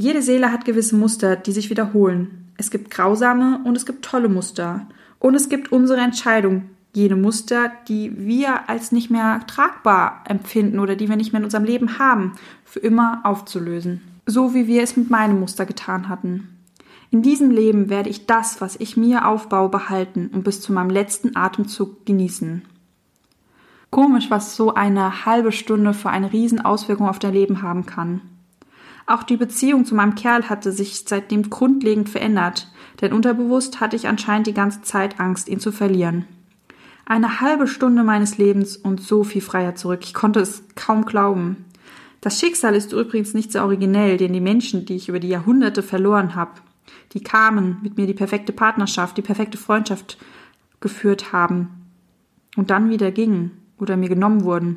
Jede 0.00 0.22
Seele 0.22 0.52
hat 0.52 0.64
gewisse 0.64 0.94
Muster, 0.94 1.34
die 1.34 1.50
sich 1.50 1.70
wiederholen. 1.70 2.52
Es 2.56 2.70
gibt 2.70 2.88
grausame 2.88 3.60
und 3.64 3.76
es 3.76 3.84
gibt 3.84 4.04
tolle 4.04 4.28
Muster. 4.28 4.86
Und 5.18 5.34
es 5.34 5.48
gibt 5.48 5.72
unsere 5.72 6.00
Entscheidung, 6.00 6.70
jene 6.94 7.16
Muster, 7.16 7.72
die 7.88 8.12
wir 8.16 8.68
als 8.68 8.92
nicht 8.92 9.10
mehr 9.10 9.40
tragbar 9.48 10.22
empfinden 10.28 10.78
oder 10.78 10.94
die 10.94 11.08
wir 11.08 11.16
nicht 11.16 11.32
mehr 11.32 11.40
in 11.40 11.46
unserem 11.46 11.64
Leben 11.64 11.98
haben, 11.98 12.34
für 12.64 12.78
immer 12.78 13.22
aufzulösen. 13.24 14.00
So 14.24 14.54
wie 14.54 14.68
wir 14.68 14.84
es 14.84 14.96
mit 14.96 15.10
meinem 15.10 15.40
Muster 15.40 15.66
getan 15.66 16.08
hatten. 16.08 16.48
In 17.10 17.22
diesem 17.22 17.50
Leben 17.50 17.88
werde 17.88 18.08
ich 18.08 18.26
das, 18.26 18.60
was 18.60 18.76
ich 18.78 18.96
mir 18.96 19.26
aufbaue, 19.26 19.68
behalten 19.68 20.30
und 20.32 20.44
bis 20.44 20.60
zu 20.60 20.72
meinem 20.72 20.90
letzten 20.90 21.34
Atemzug 21.34 22.06
genießen. 22.06 22.62
Komisch, 23.90 24.30
was 24.30 24.54
so 24.54 24.74
eine 24.74 25.26
halbe 25.26 25.50
Stunde 25.50 25.92
für 25.92 26.10
eine 26.10 26.32
Riesenauswirkung 26.32 27.08
auf 27.08 27.18
dein 27.18 27.32
Leben 27.32 27.62
haben 27.62 27.84
kann. 27.84 28.20
Auch 29.08 29.22
die 29.22 29.38
Beziehung 29.38 29.86
zu 29.86 29.94
meinem 29.94 30.16
Kerl 30.16 30.50
hatte 30.50 30.70
sich 30.70 31.04
seitdem 31.06 31.48
grundlegend 31.48 32.10
verändert, 32.10 32.70
denn 33.00 33.14
unterbewusst 33.14 33.80
hatte 33.80 33.96
ich 33.96 34.06
anscheinend 34.06 34.46
die 34.46 34.52
ganze 34.52 34.82
Zeit 34.82 35.18
Angst, 35.18 35.48
ihn 35.48 35.60
zu 35.60 35.72
verlieren. 35.72 36.26
Eine 37.06 37.40
halbe 37.40 37.66
Stunde 37.68 38.04
meines 38.04 38.36
Lebens 38.36 38.76
und 38.76 39.00
so 39.00 39.24
viel 39.24 39.40
freier 39.40 39.74
zurück. 39.74 40.00
Ich 40.02 40.12
konnte 40.12 40.40
es 40.40 40.62
kaum 40.74 41.06
glauben. 41.06 41.64
Das 42.20 42.38
Schicksal 42.38 42.74
ist 42.74 42.92
übrigens 42.92 43.32
nicht 43.32 43.50
so 43.50 43.60
originell, 43.60 44.18
denn 44.18 44.34
die 44.34 44.42
Menschen, 44.42 44.84
die 44.84 44.96
ich 44.96 45.08
über 45.08 45.20
die 45.20 45.28
Jahrhunderte 45.28 45.82
verloren 45.82 46.34
habe, 46.34 46.60
die 47.14 47.22
kamen, 47.22 47.78
mit 47.82 47.96
mir 47.96 48.06
die 48.06 48.12
perfekte 48.12 48.52
Partnerschaft, 48.52 49.16
die 49.16 49.22
perfekte 49.22 49.56
Freundschaft 49.56 50.18
geführt 50.80 51.32
haben 51.32 51.70
und 52.56 52.68
dann 52.68 52.90
wieder 52.90 53.10
gingen 53.10 53.52
oder 53.78 53.96
mir 53.96 54.10
genommen 54.10 54.44
wurden. 54.44 54.76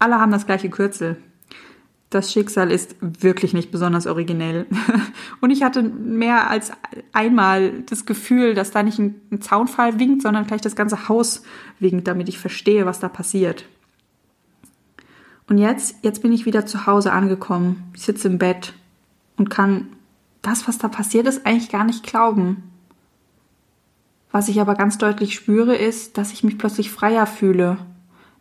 Alle 0.00 0.18
haben 0.18 0.32
das 0.32 0.46
gleiche 0.46 0.68
Kürzel 0.68 1.16
das 2.14 2.30
Schicksal 2.30 2.70
ist 2.70 2.96
wirklich 3.00 3.54
nicht 3.54 3.70
besonders 3.70 4.06
originell. 4.06 4.66
Und 5.40 5.50
ich 5.50 5.62
hatte 5.62 5.82
mehr 5.82 6.50
als 6.50 6.70
einmal 7.12 7.82
das 7.86 8.04
Gefühl, 8.04 8.54
dass 8.54 8.70
da 8.70 8.82
nicht 8.82 8.98
ein, 8.98 9.20
Zaunfall 9.40 9.98
winkt, 9.98 10.22
sondern 10.22 10.46
gleich 10.46 10.60
das 10.60 10.76
ganze 10.76 11.08
Haus 11.08 11.42
winkt, 11.78 12.06
damit 12.06 12.28
ich 12.28 12.38
verstehe, 12.38 12.84
was 12.84 13.00
da 13.00 13.08
passiert. 13.08 13.64
Und 15.48 15.58
jetzt, 15.58 15.96
jetzt 16.02 16.22
bin 16.22 16.32
ich 16.32 16.46
wieder 16.46 16.66
zu 16.66 16.86
Hause 16.86 17.12
angekommen. 17.12 17.90
Sitze 17.96 18.28
im 18.28 18.38
Bett 18.38 18.74
und 19.36 19.50
kann 19.50 19.88
das, 20.42 20.68
was 20.68 20.78
da 20.78 20.88
passiert 20.88 21.26
ist, 21.26 21.46
eigentlich 21.46 21.70
gar 21.70 21.84
nicht 21.84 22.04
glauben. 22.04 22.62
Was 24.30 24.48
ich 24.48 24.60
aber 24.60 24.74
ganz 24.74 24.98
deutlich 24.98 25.34
spüre, 25.34 25.76
ist, 25.76 26.18
dass 26.18 26.32
ich 26.32 26.44
mich 26.44 26.58
plötzlich 26.58 26.90
freier 26.90 27.26
fühle 27.26 27.78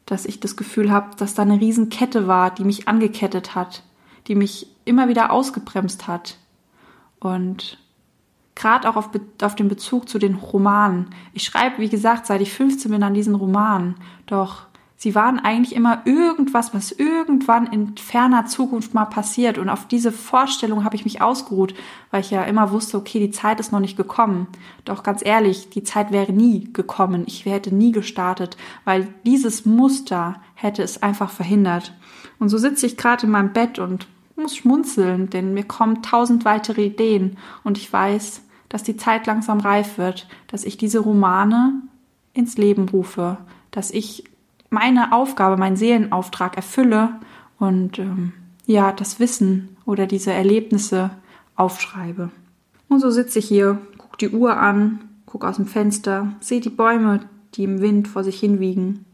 dass 0.05 0.25
ich 0.25 0.39
das 0.39 0.55
Gefühl 0.55 0.91
habe, 0.91 1.15
dass 1.17 1.34
da 1.34 1.43
eine 1.43 1.60
Riesenkette 1.60 2.27
war, 2.27 2.53
die 2.53 2.63
mich 2.63 2.88
angekettet 2.88 3.55
hat, 3.55 3.84
die 4.27 4.36
mich 4.36 4.67
immer 4.86 5.08
wieder 5.08 5.31
ausgebremst 5.31 6.08
hat. 6.08 6.38
Und 7.20 7.77
gerade 8.55 8.89
auch 8.89 8.96
auf, 8.96 9.10
auf 9.41 9.55
den 9.55 9.67
Bezug 9.67 10.10
zu 10.10 10.20
den 10.20 10.36
Romanen. 10.36 11.08
Ich 11.34 11.43
schreibe, 11.43 11.79
wie 11.79 11.89
gesagt, 11.89 12.25
seit 12.25 12.41
ich 12.41 12.51
15 12.51 12.91
bin 12.91 13.03
an 13.03 13.13
diesen 13.13 13.36
Romanen. 13.36 13.96
Doch 14.25 14.65
Sie 15.03 15.15
waren 15.15 15.39
eigentlich 15.39 15.75
immer 15.75 16.03
irgendwas, 16.05 16.75
was 16.75 16.91
irgendwann 16.91 17.65
in 17.65 17.98
ferner 17.98 18.46
Zukunft 18.46 18.93
mal 18.93 19.05
passiert. 19.05 19.58
Und 19.58 19.67
auf 19.67 19.88
diese 19.88 20.12
Vorstellung 20.12 20.84
habe 20.84 20.96
ich 20.96 21.05
mich 21.05 21.24
ausgeruht, 21.24 21.74
weil 22.12 22.22
ich 22.22 22.29
ja 22.29 22.43
immer 22.43 22.70
wusste, 22.70 22.98
okay, 22.98 23.17
die 23.20 23.31
Zeit 23.31 23.60
ist 23.60 23.72
noch 23.72 23.79
nicht 23.79 23.98
gekommen. 23.98 24.46
Doch 24.86 25.01
ganz 25.01 25.25
ehrlich, 25.25 25.72
die 25.72 25.81
Zeit 25.81 26.12
wäre 26.12 26.31
nie 26.31 26.72
gekommen. 26.72 27.24
Ich 27.25 27.46
hätte 27.46 27.74
nie 27.74 27.91
gestartet, 27.91 28.58
weil 28.86 29.08
dieses 29.25 29.65
Muster 29.65 30.39
hätte 30.53 30.84
es 30.84 31.01
einfach 31.01 31.31
verhindert. 31.31 31.96
Und 32.38 32.50
so 32.50 32.60
sitze 32.60 32.86
ich 32.86 32.96
gerade 32.96 33.25
in 33.25 33.31
meinem 33.31 33.53
Bett 33.53 33.79
und 33.79 34.05
muss 34.36 34.55
schmunzeln, 34.55 35.31
denn 35.31 35.55
mir 35.55 35.63
kommen 35.63 36.03
tausend 36.03 36.46
weitere 36.46 36.86
Ideen. 36.86 37.38
Und 37.63 37.79
ich 37.79 37.91
weiß, 37.91 38.43
dass 38.70 38.84
die 38.84 38.98
Zeit 38.98 39.25
langsam 39.25 39.62
reif 39.62 39.98
wird, 39.98 40.27
dass 40.46 40.63
ich 40.63 40.77
diese 40.77 41.00
Romane 41.00 41.81
ins 42.34 42.60
Leben 42.60 42.88
rufe, 42.88 43.39
dass 43.72 43.89
ich 43.89 44.25
meine 44.72 45.12
Aufgabe, 45.12 45.58
meinen 45.58 45.75
Seelenauftrag 45.75 46.56
erfülle 46.56 47.10
und 47.60 48.00
ähm, 48.00 48.34
ja, 48.66 48.92
das 48.92 49.20
Wissen 49.20 49.78
oder 49.86 50.08
diese 50.08 50.32
Erlebnisse 50.32 51.12
aufschreibe. 51.56 52.32
Und 52.88 53.00
so 53.01 53.12
sitze 53.12 53.40
ich 53.40 53.48
hier, 53.48 53.80
gucke 53.98 54.18
die 54.18 54.30
Uhr 54.30 54.58
an, 54.58 55.01
gucke 55.25 55.48
aus 55.48 55.58
dem 55.58 55.66
Fenster, 55.68 56.34
sehe 56.40 56.62
die 56.62 56.70
Bäume, 56.70 57.20
die 57.54 57.66
im 57.66 57.82
Wind 57.82 58.08
vor 58.08 58.24
sich 58.24 58.40
hinwiegen. 58.40 59.06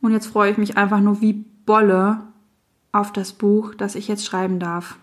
Und 0.00 0.12
jetzt 0.12 0.28
freue 0.28 0.52
ich 0.52 0.58
mich 0.58 0.76
einfach 0.76 1.00
nur 1.00 1.20
wie 1.20 1.44
Bolle 1.66 2.20
auf 2.92 3.12
das 3.12 3.32
Buch, 3.32 3.74
das 3.74 3.96
ich 3.96 4.06
jetzt 4.06 4.24
schreiben 4.24 4.60
darf. 4.60 4.96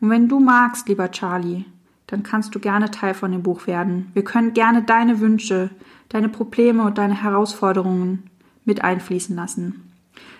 Und 0.00 0.08
wenn 0.08 0.28
du 0.28 0.40
magst, 0.40 0.88
lieber 0.88 1.10
Charlie, 1.10 1.66
dann 2.06 2.22
kannst 2.22 2.54
du 2.54 2.60
gerne 2.60 2.90
Teil 2.90 3.12
von 3.12 3.30
dem 3.30 3.42
Buch 3.42 3.66
werden. 3.66 4.10
Wir 4.14 4.24
können 4.24 4.54
gerne 4.54 4.82
deine 4.82 5.20
Wünsche, 5.20 5.68
deine 6.08 6.30
Probleme 6.30 6.84
und 6.84 6.96
deine 6.96 7.22
Herausforderungen 7.22 8.30
mit 8.68 8.84
einfließen 8.84 9.34
lassen. 9.34 9.82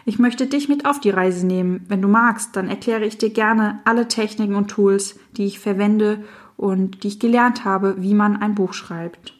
Ich 0.04 0.18
möchte 0.18 0.46
dich 0.46 0.68
mit 0.68 0.86
auf 0.86 1.00
die 1.00 1.10
Reise 1.10 1.46
nehmen. 1.46 1.84
Wenn 1.88 2.00
du 2.00 2.08
magst, 2.08 2.54
dann 2.54 2.68
erkläre 2.68 3.04
ich 3.04 3.18
dir 3.18 3.30
gerne 3.30 3.80
alle 3.84 4.06
Techniken 4.06 4.54
und 4.54 4.68
Tools, 4.68 5.18
die 5.32 5.44
ich 5.44 5.58
verwende 5.58 6.24
und 6.56 7.02
die 7.02 7.08
ich 7.08 7.18
gelernt 7.18 7.64
habe, 7.64 7.96
wie 7.98 8.14
man 8.14 8.36
ein 8.36 8.54
Buch 8.54 8.72
schreibt. 8.72 9.34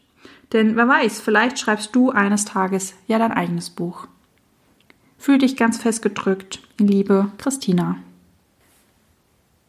Denn 0.52 0.76
wer 0.76 0.88
weiß, 0.88 1.20
vielleicht 1.20 1.58
schreibst 1.58 1.94
du 1.94 2.10
eines 2.10 2.44
Tages 2.44 2.94
ja 3.06 3.18
dein 3.18 3.32
eigenes 3.32 3.70
Buch. 3.70 4.08
Fühl 5.18 5.38
dich 5.38 5.56
ganz 5.56 5.78
fest 5.78 6.02
gedrückt. 6.02 6.60
Liebe 6.78 7.30
Christina. 7.38 7.96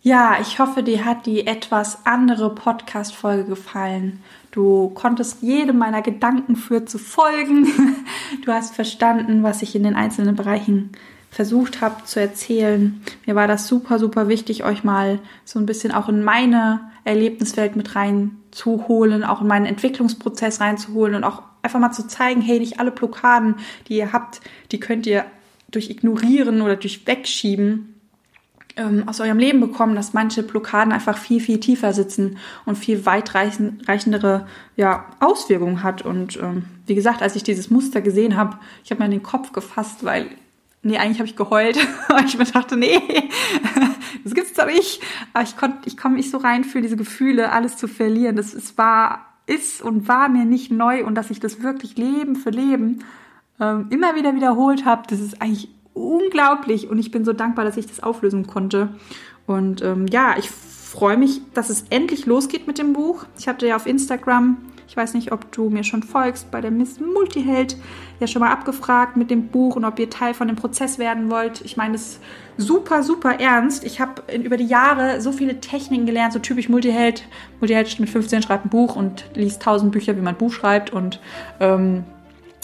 Ja, 0.01 0.37
ich 0.39 0.59
hoffe, 0.59 0.81
dir 0.81 1.03
hat 1.03 1.25
die 1.25 1.45
etwas 1.45 2.05
andere 2.05 2.55
Podcast-Folge 2.55 3.43
gefallen. 3.43 4.23
Du 4.51 4.89
konntest 4.91 5.41
jedem 5.41 5.77
meiner 5.77 6.01
Gedanken 6.01 6.55
für 6.55 6.85
zu 6.85 6.97
folgen. 6.97 7.67
Du 8.45 8.53
hast 8.53 8.75
verstanden, 8.75 9.43
was 9.43 9.63
ich 9.63 9.75
in 9.75 9.83
den 9.83 9.95
einzelnen 9.95 10.35
Bereichen 10.35 10.91
versucht 11.31 11.81
habe 11.81 12.05
zu 12.05 12.19
erzählen. 12.19 13.01
Mir 13.25 13.35
war 13.35 13.47
das 13.47 13.67
super, 13.67 13.99
super 13.99 14.27
wichtig, 14.27 14.63
euch 14.63 14.83
mal 14.83 15.19
so 15.45 15.59
ein 15.59 15.65
bisschen 15.65 15.91
auch 15.91 16.09
in 16.09 16.23
meine 16.23 16.79
Erlebniswelt 17.03 17.75
mit 17.75 17.95
reinzuholen, 17.95 19.23
auch 19.23 19.41
in 19.41 19.47
meinen 19.47 19.65
Entwicklungsprozess 19.65 20.61
reinzuholen 20.61 21.15
und 21.15 21.23
auch 21.23 21.41
einfach 21.63 21.79
mal 21.79 21.91
zu 21.91 22.07
zeigen, 22.07 22.41
hey, 22.41 22.59
nicht 22.59 22.79
alle 22.79 22.91
Blockaden, 22.91 23.55
die 23.87 23.97
ihr 23.97 24.13
habt, 24.13 24.41
die 24.71 24.79
könnt 24.79 25.05
ihr 25.07 25.25
durch 25.71 25.89
Ignorieren 25.89 26.61
oder 26.61 26.75
durch 26.75 27.05
Wegschieben 27.05 27.98
ähm, 28.79 29.03
aus 29.07 29.19
eurem 29.19 29.37
Leben 29.37 29.59
bekommen, 29.59 29.95
dass 29.95 30.13
manche 30.13 30.41
Blockaden 30.41 30.93
einfach 30.93 31.17
viel, 31.17 31.39
viel 31.39 31.59
tiefer 31.59 31.93
sitzen 31.93 32.37
und 32.65 32.77
viel 32.77 33.05
weitreichendere 33.05 34.47
ja, 34.75 35.05
Auswirkungen 35.19 35.83
hat. 35.83 36.01
Und 36.01 36.37
ähm, 36.37 36.63
wie 36.85 36.95
gesagt, 36.95 37.21
als 37.21 37.35
ich 37.35 37.43
dieses 37.43 37.69
Muster 37.69 38.01
gesehen 38.01 38.37
habe, 38.37 38.57
ich 38.83 38.91
habe 38.91 38.99
mir 38.99 39.05
in 39.05 39.11
den 39.11 39.23
Kopf 39.23 39.51
gefasst, 39.51 40.03
weil, 40.03 40.27
nee, 40.81 40.97
eigentlich 40.97 41.19
habe 41.19 41.27
ich 41.27 41.35
geheult, 41.35 41.77
weil 42.07 42.25
ich 42.25 42.37
mir 42.37 42.45
dachte, 42.45 42.77
nee, 42.77 42.99
das 44.23 44.33
gibt's 44.33 44.53
doch 44.53 44.65
nicht. 44.65 45.01
Aber 45.33 45.43
ich 45.43 45.57
konnte, 45.57 45.77
ich 45.85 45.97
komme 45.97 46.15
nicht 46.15 46.31
so 46.31 46.37
rein 46.37 46.63
für 46.63 46.81
diese 46.81 46.97
Gefühle, 46.97 47.51
alles 47.51 47.77
zu 47.77 47.87
verlieren. 47.87 48.37
Das 48.37 48.53
ist, 48.53 48.77
war, 48.77 49.25
ist 49.45 49.81
und 49.81 50.07
war 50.07 50.29
mir 50.29 50.45
nicht 50.45 50.71
neu 50.71 51.05
und 51.05 51.15
dass 51.15 51.29
ich 51.29 51.39
das 51.39 51.61
wirklich 51.61 51.97
Leben 51.97 52.35
für 52.35 52.49
Leben 52.49 53.03
ähm, 53.59 53.87
immer 53.89 54.15
wieder 54.15 54.35
wiederholt 54.35 54.85
habe, 54.85 55.03
das 55.09 55.19
ist 55.19 55.41
eigentlich 55.41 55.69
unglaublich 55.99 56.89
und 56.89 56.99
ich 56.99 57.11
bin 57.11 57.25
so 57.25 57.33
dankbar, 57.33 57.65
dass 57.65 57.77
ich 57.77 57.87
das 57.87 58.01
auflösen 58.01 58.47
konnte. 58.47 58.89
Und 59.45 59.81
ähm, 59.81 60.07
ja, 60.07 60.35
ich 60.37 60.49
freue 60.49 61.17
mich, 61.17 61.41
dass 61.53 61.69
es 61.69 61.85
endlich 61.89 62.25
losgeht 62.25 62.67
mit 62.67 62.77
dem 62.77 62.93
Buch. 62.93 63.25
Ich 63.37 63.47
hatte 63.47 63.67
ja 63.67 63.75
auf 63.75 63.85
Instagram, 63.85 64.57
ich 64.87 64.97
weiß 64.97 65.13
nicht, 65.13 65.31
ob 65.31 65.51
du 65.51 65.69
mir 65.69 65.83
schon 65.83 66.01
folgst, 66.01 66.49
bei 66.49 66.61
der 66.61 66.71
Miss 66.71 66.99
Multiheld 66.99 67.77
ja 68.19 68.25
schon 68.25 68.39
mal 68.41 68.51
abgefragt 68.51 69.15
mit 69.15 69.29
dem 69.29 69.47
Buch 69.47 69.75
und 69.75 69.85
ob 69.85 69.99
ihr 69.99 70.09
Teil 70.09 70.33
von 70.33 70.47
dem 70.47 70.55
Prozess 70.55 70.97
werden 70.97 71.29
wollt. 71.29 71.61
Ich 71.61 71.77
meine, 71.77 71.95
es 71.95 72.01
ist 72.01 72.21
super, 72.57 73.03
super 73.03 73.39
ernst. 73.39 73.83
Ich 73.83 74.01
habe 74.01 74.23
über 74.33 74.57
die 74.57 74.65
Jahre 74.65 75.21
so 75.21 75.31
viele 75.31 75.59
Techniken 75.59 76.07
gelernt, 76.07 76.33
so 76.33 76.39
typisch 76.39 76.69
Multiheld. 76.69 77.23
Multiheld 77.59 77.99
mit 77.99 78.09
15 78.09 78.41
schreibt 78.41 78.65
ein 78.65 78.69
Buch 78.69 78.95
und 78.95 79.25
liest 79.35 79.61
1000 79.61 79.91
Bücher, 79.91 80.15
wie 80.15 80.21
man 80.21 80.33
ein 80.33 80.37
Buch 80.39 80.53
schreibt 80.53 80.91
und 80.91 81.19
ähm, 81.59 82.03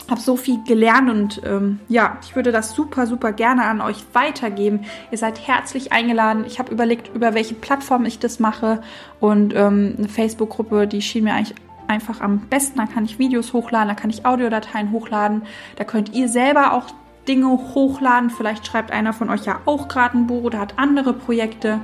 habe 0.09 0.21
so 0.21 0.37
viel 0.37 0.63
gelernt 0.63 1.09
und 1.09 1.41
ähm, 1.45 1.79
ja, 1.89 2.17
ich 2.21 2.35
würde 2.35 2.51
das 2.51 2.73
super, 2.73 3.07
super 3.07 3.31
gerne 3.31 3.65
an 3.65 3.81
euch 3.81 4.03
weitergeben. 4.13 4.81
Ihr 5.11 5.17
seid 5.17 5.47
herzlich 5.47 5.91
eingeladen. 5.91 6.45
Ich 6.45 6.59
habe 6.59 6.71
überlegt, 6.71 7.15
über 7.15 7.33
welche 7.33 7.55
Plattform 7.55 8.05
ich 8.05 8.19
das 8.19 8.39
mache 8.39 8.81
und 9.19 9.53
ähm, 9.55 9.95
eine 9.97 10.07
Facebook-Gruppe, 10.07 10.87
die 10.87 11.01
schien 11.01 11.23
mir 11.23 11.33
eigentlich 11.33 11.55
einfach 11.87 12.21
am 12.21 12.39
besten. 12.39 12.77
Da 12.77 12.85
kann 12.85 13.05
ich 13.05 13.19
Videos 13.19 13.53
hochladen, 13.53 13.87
da 13.87 13.95
kann 13.95 14.09
ich 14.09 14.25
Audiodateien 14.25 14.91
hochladen. 14.91 15.43
Da 15.75 15.83
könnt 15.83 16.13
ihr 16.13 16.27
selber 16.27 16.73
auch 16.73 16.85
Dinge 17.27 17.47
hochladen. 17.47 18.29
Vielleicht 18.29 18.67
schreibt 18.67 18.91
einer 18.91 19.13
von 19.13 19.29
euch 19.29 19.45
ja 19.45 19.59
auch 19.65 19.87
gerade 19.87 20.17
ein 20.17 20.27
Buch 20.27 20.43
oder 20.43 20.59
hat 20.59 20.77
andere 20.77 21.13
Projekte. 21.13 21.79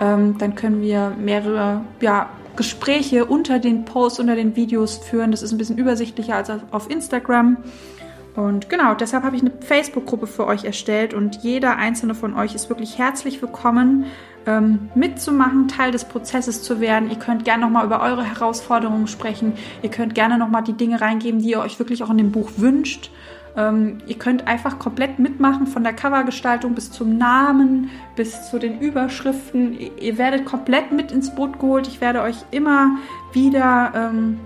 Ähm, 0.00 0.36
dann 0.38 0.54
können 0.54 0.82
wir 0.82 1.10
mehrere 1.18 1.82
ja, 2.00 2.28
Gespräche 2.56 3.24
unter 3.24 3.58
den 3.58 3.84
Posts, 3.84 4.20
unter 4.20 4.36
den 4.36 4.56
Videos 4.56 4.98
führen. 4.98 5.30
Das 5.30 5.42
ist 5.42 5.52
ein 5.52 5.58
bisschen 5.58 5.78
übersichtlicher 5.78 6.36
als 6.36 6.50
auf 6.70 6.90
Instagram. 6.90 7.58
Und 8.34 8.70
genau, 8.70 8.94
deshalb 8.94 9.24
habe 9.24 9.36
ich 9.36 9.42
eine 9.42 9.52
Facebook-Gruppe 9.60 10.26
für 10.26 10.46
euch 10.46 10.64
erstellt 10.64 11.12
und 11.12 11.42
jeder 11.42 11.76
einzelne 11.76 12.14
von 12.14 12.34
euch 12.34 12.54
ist 12.54 12.70
wirklich 12.70 12.96
herzlich 12.96 13.42
willkommen, 13.42 14.06
ähm, 14.46 14.90
mitzumachen, 14.94 15.68
Teil 15.68 15.92
des 15.92 16.06
Prozesses 16.06 16.62
zu 16.62 16.80
werden. 16.80 17.10
Ihr 17.10 17.18
könnt 17.18 17.44
gerne 17.44 17.64
nochmal 17.64 17.84
über 17.84 18.00
eure 18.00 18.24
Herausforderungen 18.24 19.06
sprechen. 19.06 19.52
Ihr 19.82 19.90
könnt 19.90 20.14
gerne 20.14 20.38
nochmal 20.38 20.62
die 20.62 20.72
Dinge 20.72 21.00
reingeben, 21.00 21.40
die 21.40 21.50
ihr 21.50 21.60
euch 21.60 21.78
wirklich 21.78 22.02
auch 22.02 22.10
in 22.10 22.18
dem 22.18 22.32
Buch 22.32 22.52
wünscht. 22.56 23.10
Ähm, 23.56 23.98
ihr 24.06 24.18
könnt 24.18 24.46
einfach 24.46 24.78
komplett 24.78 25.18
mitmachen, 25.18 25.66
von 25.66 25.82
der 25.84 25.92
Covergestaltung 25.92 26.74
bis 26.74 26.90
zum 26.90 27.18
Namen, 27.18 27.90
bis 28.16 28.50
zu 28.50 28.58
den 28.58 28.80
Überschriften. 28.80 29.76
Ihr 30.00 30.18
werdet 30.18 30.44
komplett 30.44 30.92
mit 30.92 31.12
ins 31.12 31.34
Boot 31.34 31.58
geholt. 31.58 31.86
Ich 31.86 32.00
werde 32.00 32.22
euch 32.22 32.36
immer 32.50 32.96
wieder 33.32 33.92
ähm, 33.94 34.40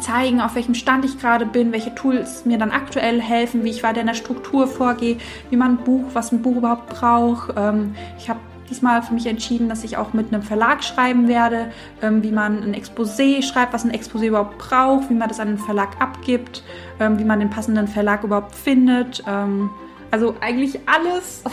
zeigen, 0.00 0.40
auf 0.40 0.54
welchem 0.54 0.74
Stand 0.74 1.04
ich 1.04 1.18
gerade 1.20 1.46
bin, 1.46 1.72
welche 1.72 1.94
Tools 1.94 2.44
mir 2.44 2.58
dann 2.58 2.70
aktuell 2.70 3.20
helfen, 3.20 3.64
wie 3.64 3.70
ich 3.70 3.82
weiter 3.82 4.00
in 4.00 4.06
der 4.06 4.14
Struktur 4.14 4.66
vorgehe, 4.66 5.18
wie 5.50 5.56
man 5.56 5.72
ein 5.72 5.84
Buch, 5.84 6.04
was 6.12 6.32
ein 6.32 6.42
Buch 6.42 6.56
überhaupt 6.56 6.88
braucht. 6.88 7.54
Ähm, 7.56 7.94
ich 8.18 8.28
habe 8.28 8.40
diesmal 8.68 9.02
für 9.02 9.14
mich 9.14 9.26
entschieden, 9.26 9.68
dass 9.68 9.84
ich 9.84 9.96
auch 9.96 10.12
mit 10.12 10.32
einem 10.32 10.42
Verlag 10.42 10.84
schreiben 10.84 11.28
werde, 11.28 11.70
ähm, 12.02 12.22
wie 12.22 12.32
man 12.32 12.62
ein 12.62 12.74
Exposé 12.74 13.42
schreibt, 13.42 13.72
was 13.72 13.84
ein 13.84 13.92
Exposé 13.92 14.26
überhaupt 14.26 14.58
braucht, 14.58 15.10
wie 15.10 15.14
man 15.14 15.28
das 15.28 15.40
an 15.40 15.48
den 15.48 15.58
Verlag 15.58 16.00
abgibt, 16.00 16.62
ähm, 17.00 17.18
wie 17.18 17.24
man 17.24 17.40
den 17.40 17.50
passenden 17.50 17.88
Verlag 17.88 18.24
überhaupt 18.24 18.54
findet. 18.54 19.22
Ähm, 19.26 19.70
also 20.10 20.34
eigentlich 20.40 20.80
alles, 20.86 21.44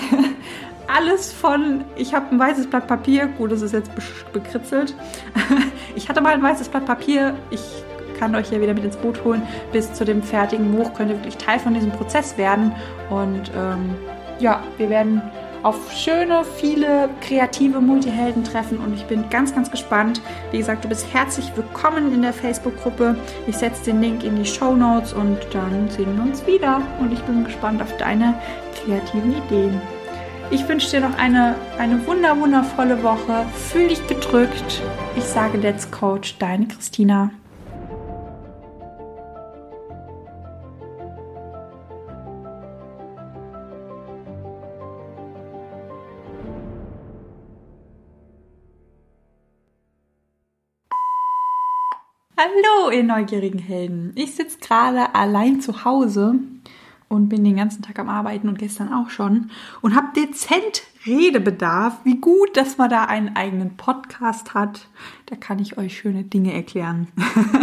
alles 0.88 1.32
von, 1.32 1.84
ich 1.96 2.14
habe 2.14 2.28
ein 2.32 2.40
weißes 2.40 2.68
Blatt 2.68 2.88
Papier, 2.88 3.28
gut, 3.28 3.52
das 3.52 3.62
ist 3.62 3.74
jetzt 3.74 3.92
bekritzelt. 4.32 4.96
ich 5.96 6.10
hatte 6.10 6.22
mal 6.22 6.34
ein 6.34 6.44
weißes 6.44 6.70
Blatt 6.70 6.86
Papier, 6.86 7.36
ich 7.50 7.62
kann 8.18 8.34
euch 8.36 8.52
ja 8.52 8.62
wieder 8.62 8.74
mit 8.74 8.84
ins 8.84 8.98
Boot 8.98 9.24
holen. 9.24 9.42
Bis 9.72 9.92
zu 9.94 10.06
dem 10.06 10.24
fertigen 10.24 10.72
Buch 10.72 10.94
könnt 10.94 11.12
ihr 11.12 11.18
wirklich 11.18 11.38
Teil 11.38 11.60
von 11.60 11.74
diesem 11.74 11.92
Prozess 11.92 12.38
werden. 12.38 12.72
Und 13.10 13.52
ähm, 13.56 13.96
ja, 14.40 14.62
wir 14.78 14.90
werden 14.90 15.22
auf 15.64 15.92
schöne, 15.92 16.44
viele 16.58 17.10
kreative 17.22 17.80
Multihelden 17.82 18.44
treffen 18.44 18.78
und 18.80 18.94
ich 18.94 19.04
bin 19.06 19.30
ganz, 19.30 19.54
ganz 19.54 19.72
gespannt. 19.72 20.22
Wie 20.52 20.58
gesagt, 20.58 20.84
du 20.84 20.90
bist 20.90 21.06
herzlich 21.14 21.52
willkommen 21.56 22.14
in 22.14 22.22
der 22.22 22.34
Facebook-Gruppe. 22.34 23.16
Ich 23.48 23.58
setze 23.58 23.86
den 23.86 24.02
Link 24.02 24.24
in 24.24 24.36
die 24.36 24.46
Show 24.46 24.76
Notes 24.76 25.14
und 25.14 25.40
dann 25.52 25.90
sehen 25.90 26.16
wir 26.16 26.24
uns 26.24 26.46
wieder. 26.46 26.82
Und 27.00 27.14
ich 27.14 27.22
bin 27.22 27.44
gespannt 27.44 27.82
auf 27.82 27.96
deine 27.98 28.36
kreativen 28.76 29.36
Ideen. 29.36 29.82
Ich 30.52 30.68
wünsche 30.68 30.92
dir 30.92 31.08
noch 31.08 31.18
eine, 31.18 31.56
eine 31.80 32.06
wunder, 32.06 32.40
wundervolle 32.40 33.02
Woche. 33.02 33.46
Fühl 33.54 33.88
dich 33.88 34.06
gedrückt. 34.08 34.82
Ich 35.16 35.24
sage 35.24 35.58
Let's 35.58 35.90
Coach, 35.90 36.38
deine 36.38 36.68
Christina. 36.68 37.32
Hallo, 52.46 52.92
ihr 52.92 53.02
neugierigen 53.04 53.58
Helden. 53.58 54.12
Ich 54.14 54.36
sitze 54.36 54.60
gerade 54.60 55.16
allein 55.16 55.62
zu 55.62 55.84
Hause 55.84 56.36
und 57.08 57.28
bin 57.28 57.44
den 57.44 57.56
ganzen 57.56 57.82
Tag 57.82 57.98
am 57.98 58.08
Arbeiten 58.08 58.48
und 58.48 58.60
gestern 58.60 58.94
auch 58.94 59.10
schon 59.10 59.50
und 59.82 59.96
habe 59.96 60.14
dezent 60.16 60.84
Redebedarf. 61.08 61.98
Wie 62.04 62.18
gut, 62.18 62.56
dass 62.56 62.78
man 62.78 62.92
da 62.92 63.06
einen 63.06 63.36
eigenen 63.36 63.78
Podcast 63.78 64.54
hat. 64.54 64.88
Da 65.26 65.36
kann 65.36 65.58
ich 65.58 65.80
euch 65.80 65.98
schöne 65.98 66.24
Dinge 66.24 66.54
erklären. 66.54 67.08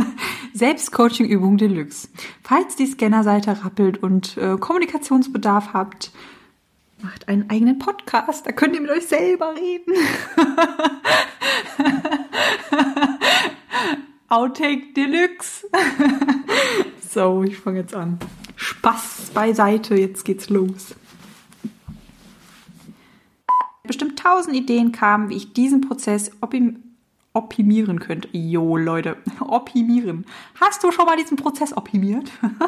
Selbstcoaching-Übung 0.53 1.59
Deluxe. 1.59 2.09
Falls 2.43 2.75
die 2.75 2.87
Scannerseite 2.87 3.65
rappelt 3.65 4.03
und 4.03 4.37
äh, 4.37 4.57
Kommunikationsbedarf 4.57 5.75
habt, 5.75 6.11
macht 7.01 7.29
einen 7.29 7.49
eigenen 7.51 7.79
Podcast. 7.79 8.49
Da 8.49 8.51
könnt 8.51 8.75
ihr 8.75 8.81
mit 8.81 8.91
euch 8.91 9.07
selber 9.07 9.55
reden. 9.55 9.95
Outtake 14.33 14.95
Deluxe. 14.95 15.69
so, 17.07 17.43
ich 17.43 17.59
fange 17.59 17.81
jetzt 17.81 17.95
an. 17.95 18.19
Spaß 18.57 19.33
beiseite, 19.35 19.95
jetzt 19.95 20.25
geht's 20.25 20.49
los. 20.49 20.95
Bestimmt 23.83 24.19
tausend 24.19 24.57
Ideen 24.57 24.91
kamen, 24.91 25.29
wie 25.29 25.37
ich 25.37 25.53
diesen 25.53 25.83
Prozess 25.83 26.31
optimieren 27.35 28.01
könnte. 28.01 28.31
Jo, 28.33 28.79
Leute, 28.79 29.19
optimieren. 29.41 30.25
Hast 30.59 30.83
du 30.83 30.91
schon 30.93 31.05
mal 31.05 31.19
diesen 31.19 31.37
Prozess 31.37 31.77
optimiert? 31.77 32.33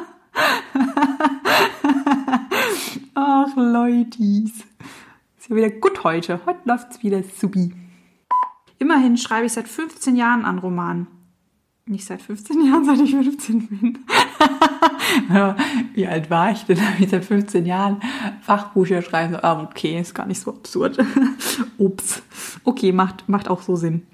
Ach, 3.14 3.57
Leutis. 3.57 4.53
Ist 5.38 5.48
ja 5.48 5.57
wieder 5.57 5.70
gut 5.70 6.05
heute. 6.05 6.40
Heute 6.44 6.61
läuft's 6.66 7.03
wieder 7.03 7.22
subi. 7.22 7.72
Immerhin 8.79 9.16
schreibe 9.16 9.46
ich 9.46 9.55
seit 9.55 9.66
15 9.66 10.14
Jahren 10.14 10.44
an 10.44 10.59
Romanen. 10.59 11.23
Nicht 11.87 12.07
seit 12.07 12.23
15 12.23 12.64
Jahren, 12.64 12.85
seit 12.87 12.99
ich 13.01 13.11
15 13.11 13.68
bin. 13.68 13.99
ja, 15.29 15.55
wie 15.92 16.07
alt 16.07 16.31
war 16.31 16.51
ich 16.51 16.64
denn? 16.64 16.81
Habe 16.81 16.97
ich 17.05 17.11
seit 17.11 17.27
15 17.27 17.66
Jahren 17.66 18.01
Fachbücher 18.40 19.03
schreiben. 19.03 19.37
Ah, 19.42 19.62
okay, 19.62 20.01
ist 20.01 20.14
gar 20.14 20.27
nicht 20.27 20.40
so 20.40 20.55
absurd. 20.55 20.99
Ups. 21.79 22.23
Okay, 22.64 22.92
macht, 22.92 23.29
macht 23.29 23.49
auch 23.49 23.61
so 23.61 23.77
Sinn. 23.77 24.07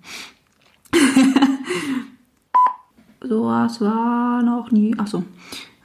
Sowas 3.23 3.81
war 3.81 4.43
noch 4.43 4.73
nie. 4.73 4.97
Ach 4.99 5.07
so. 5.07 5.23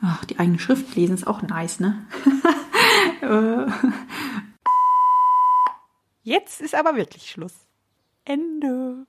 Ach, 0.01 0.25
die 0.25 0.39
eigene 0.39 0.57
Schrift 0.57 0.95
lesen 0.95 1.13
ist 1.13 1.27
auch 1.27 1.43
nice, 1.43 1.79
ne? 1.79 2.07
Jetzt 6.23 6.61
ist 6.61 6.73
aber 6.73 6.95
wirklich 6.95 7.29
Schluss. 7.29 7.53
Ende. 8.23 9.05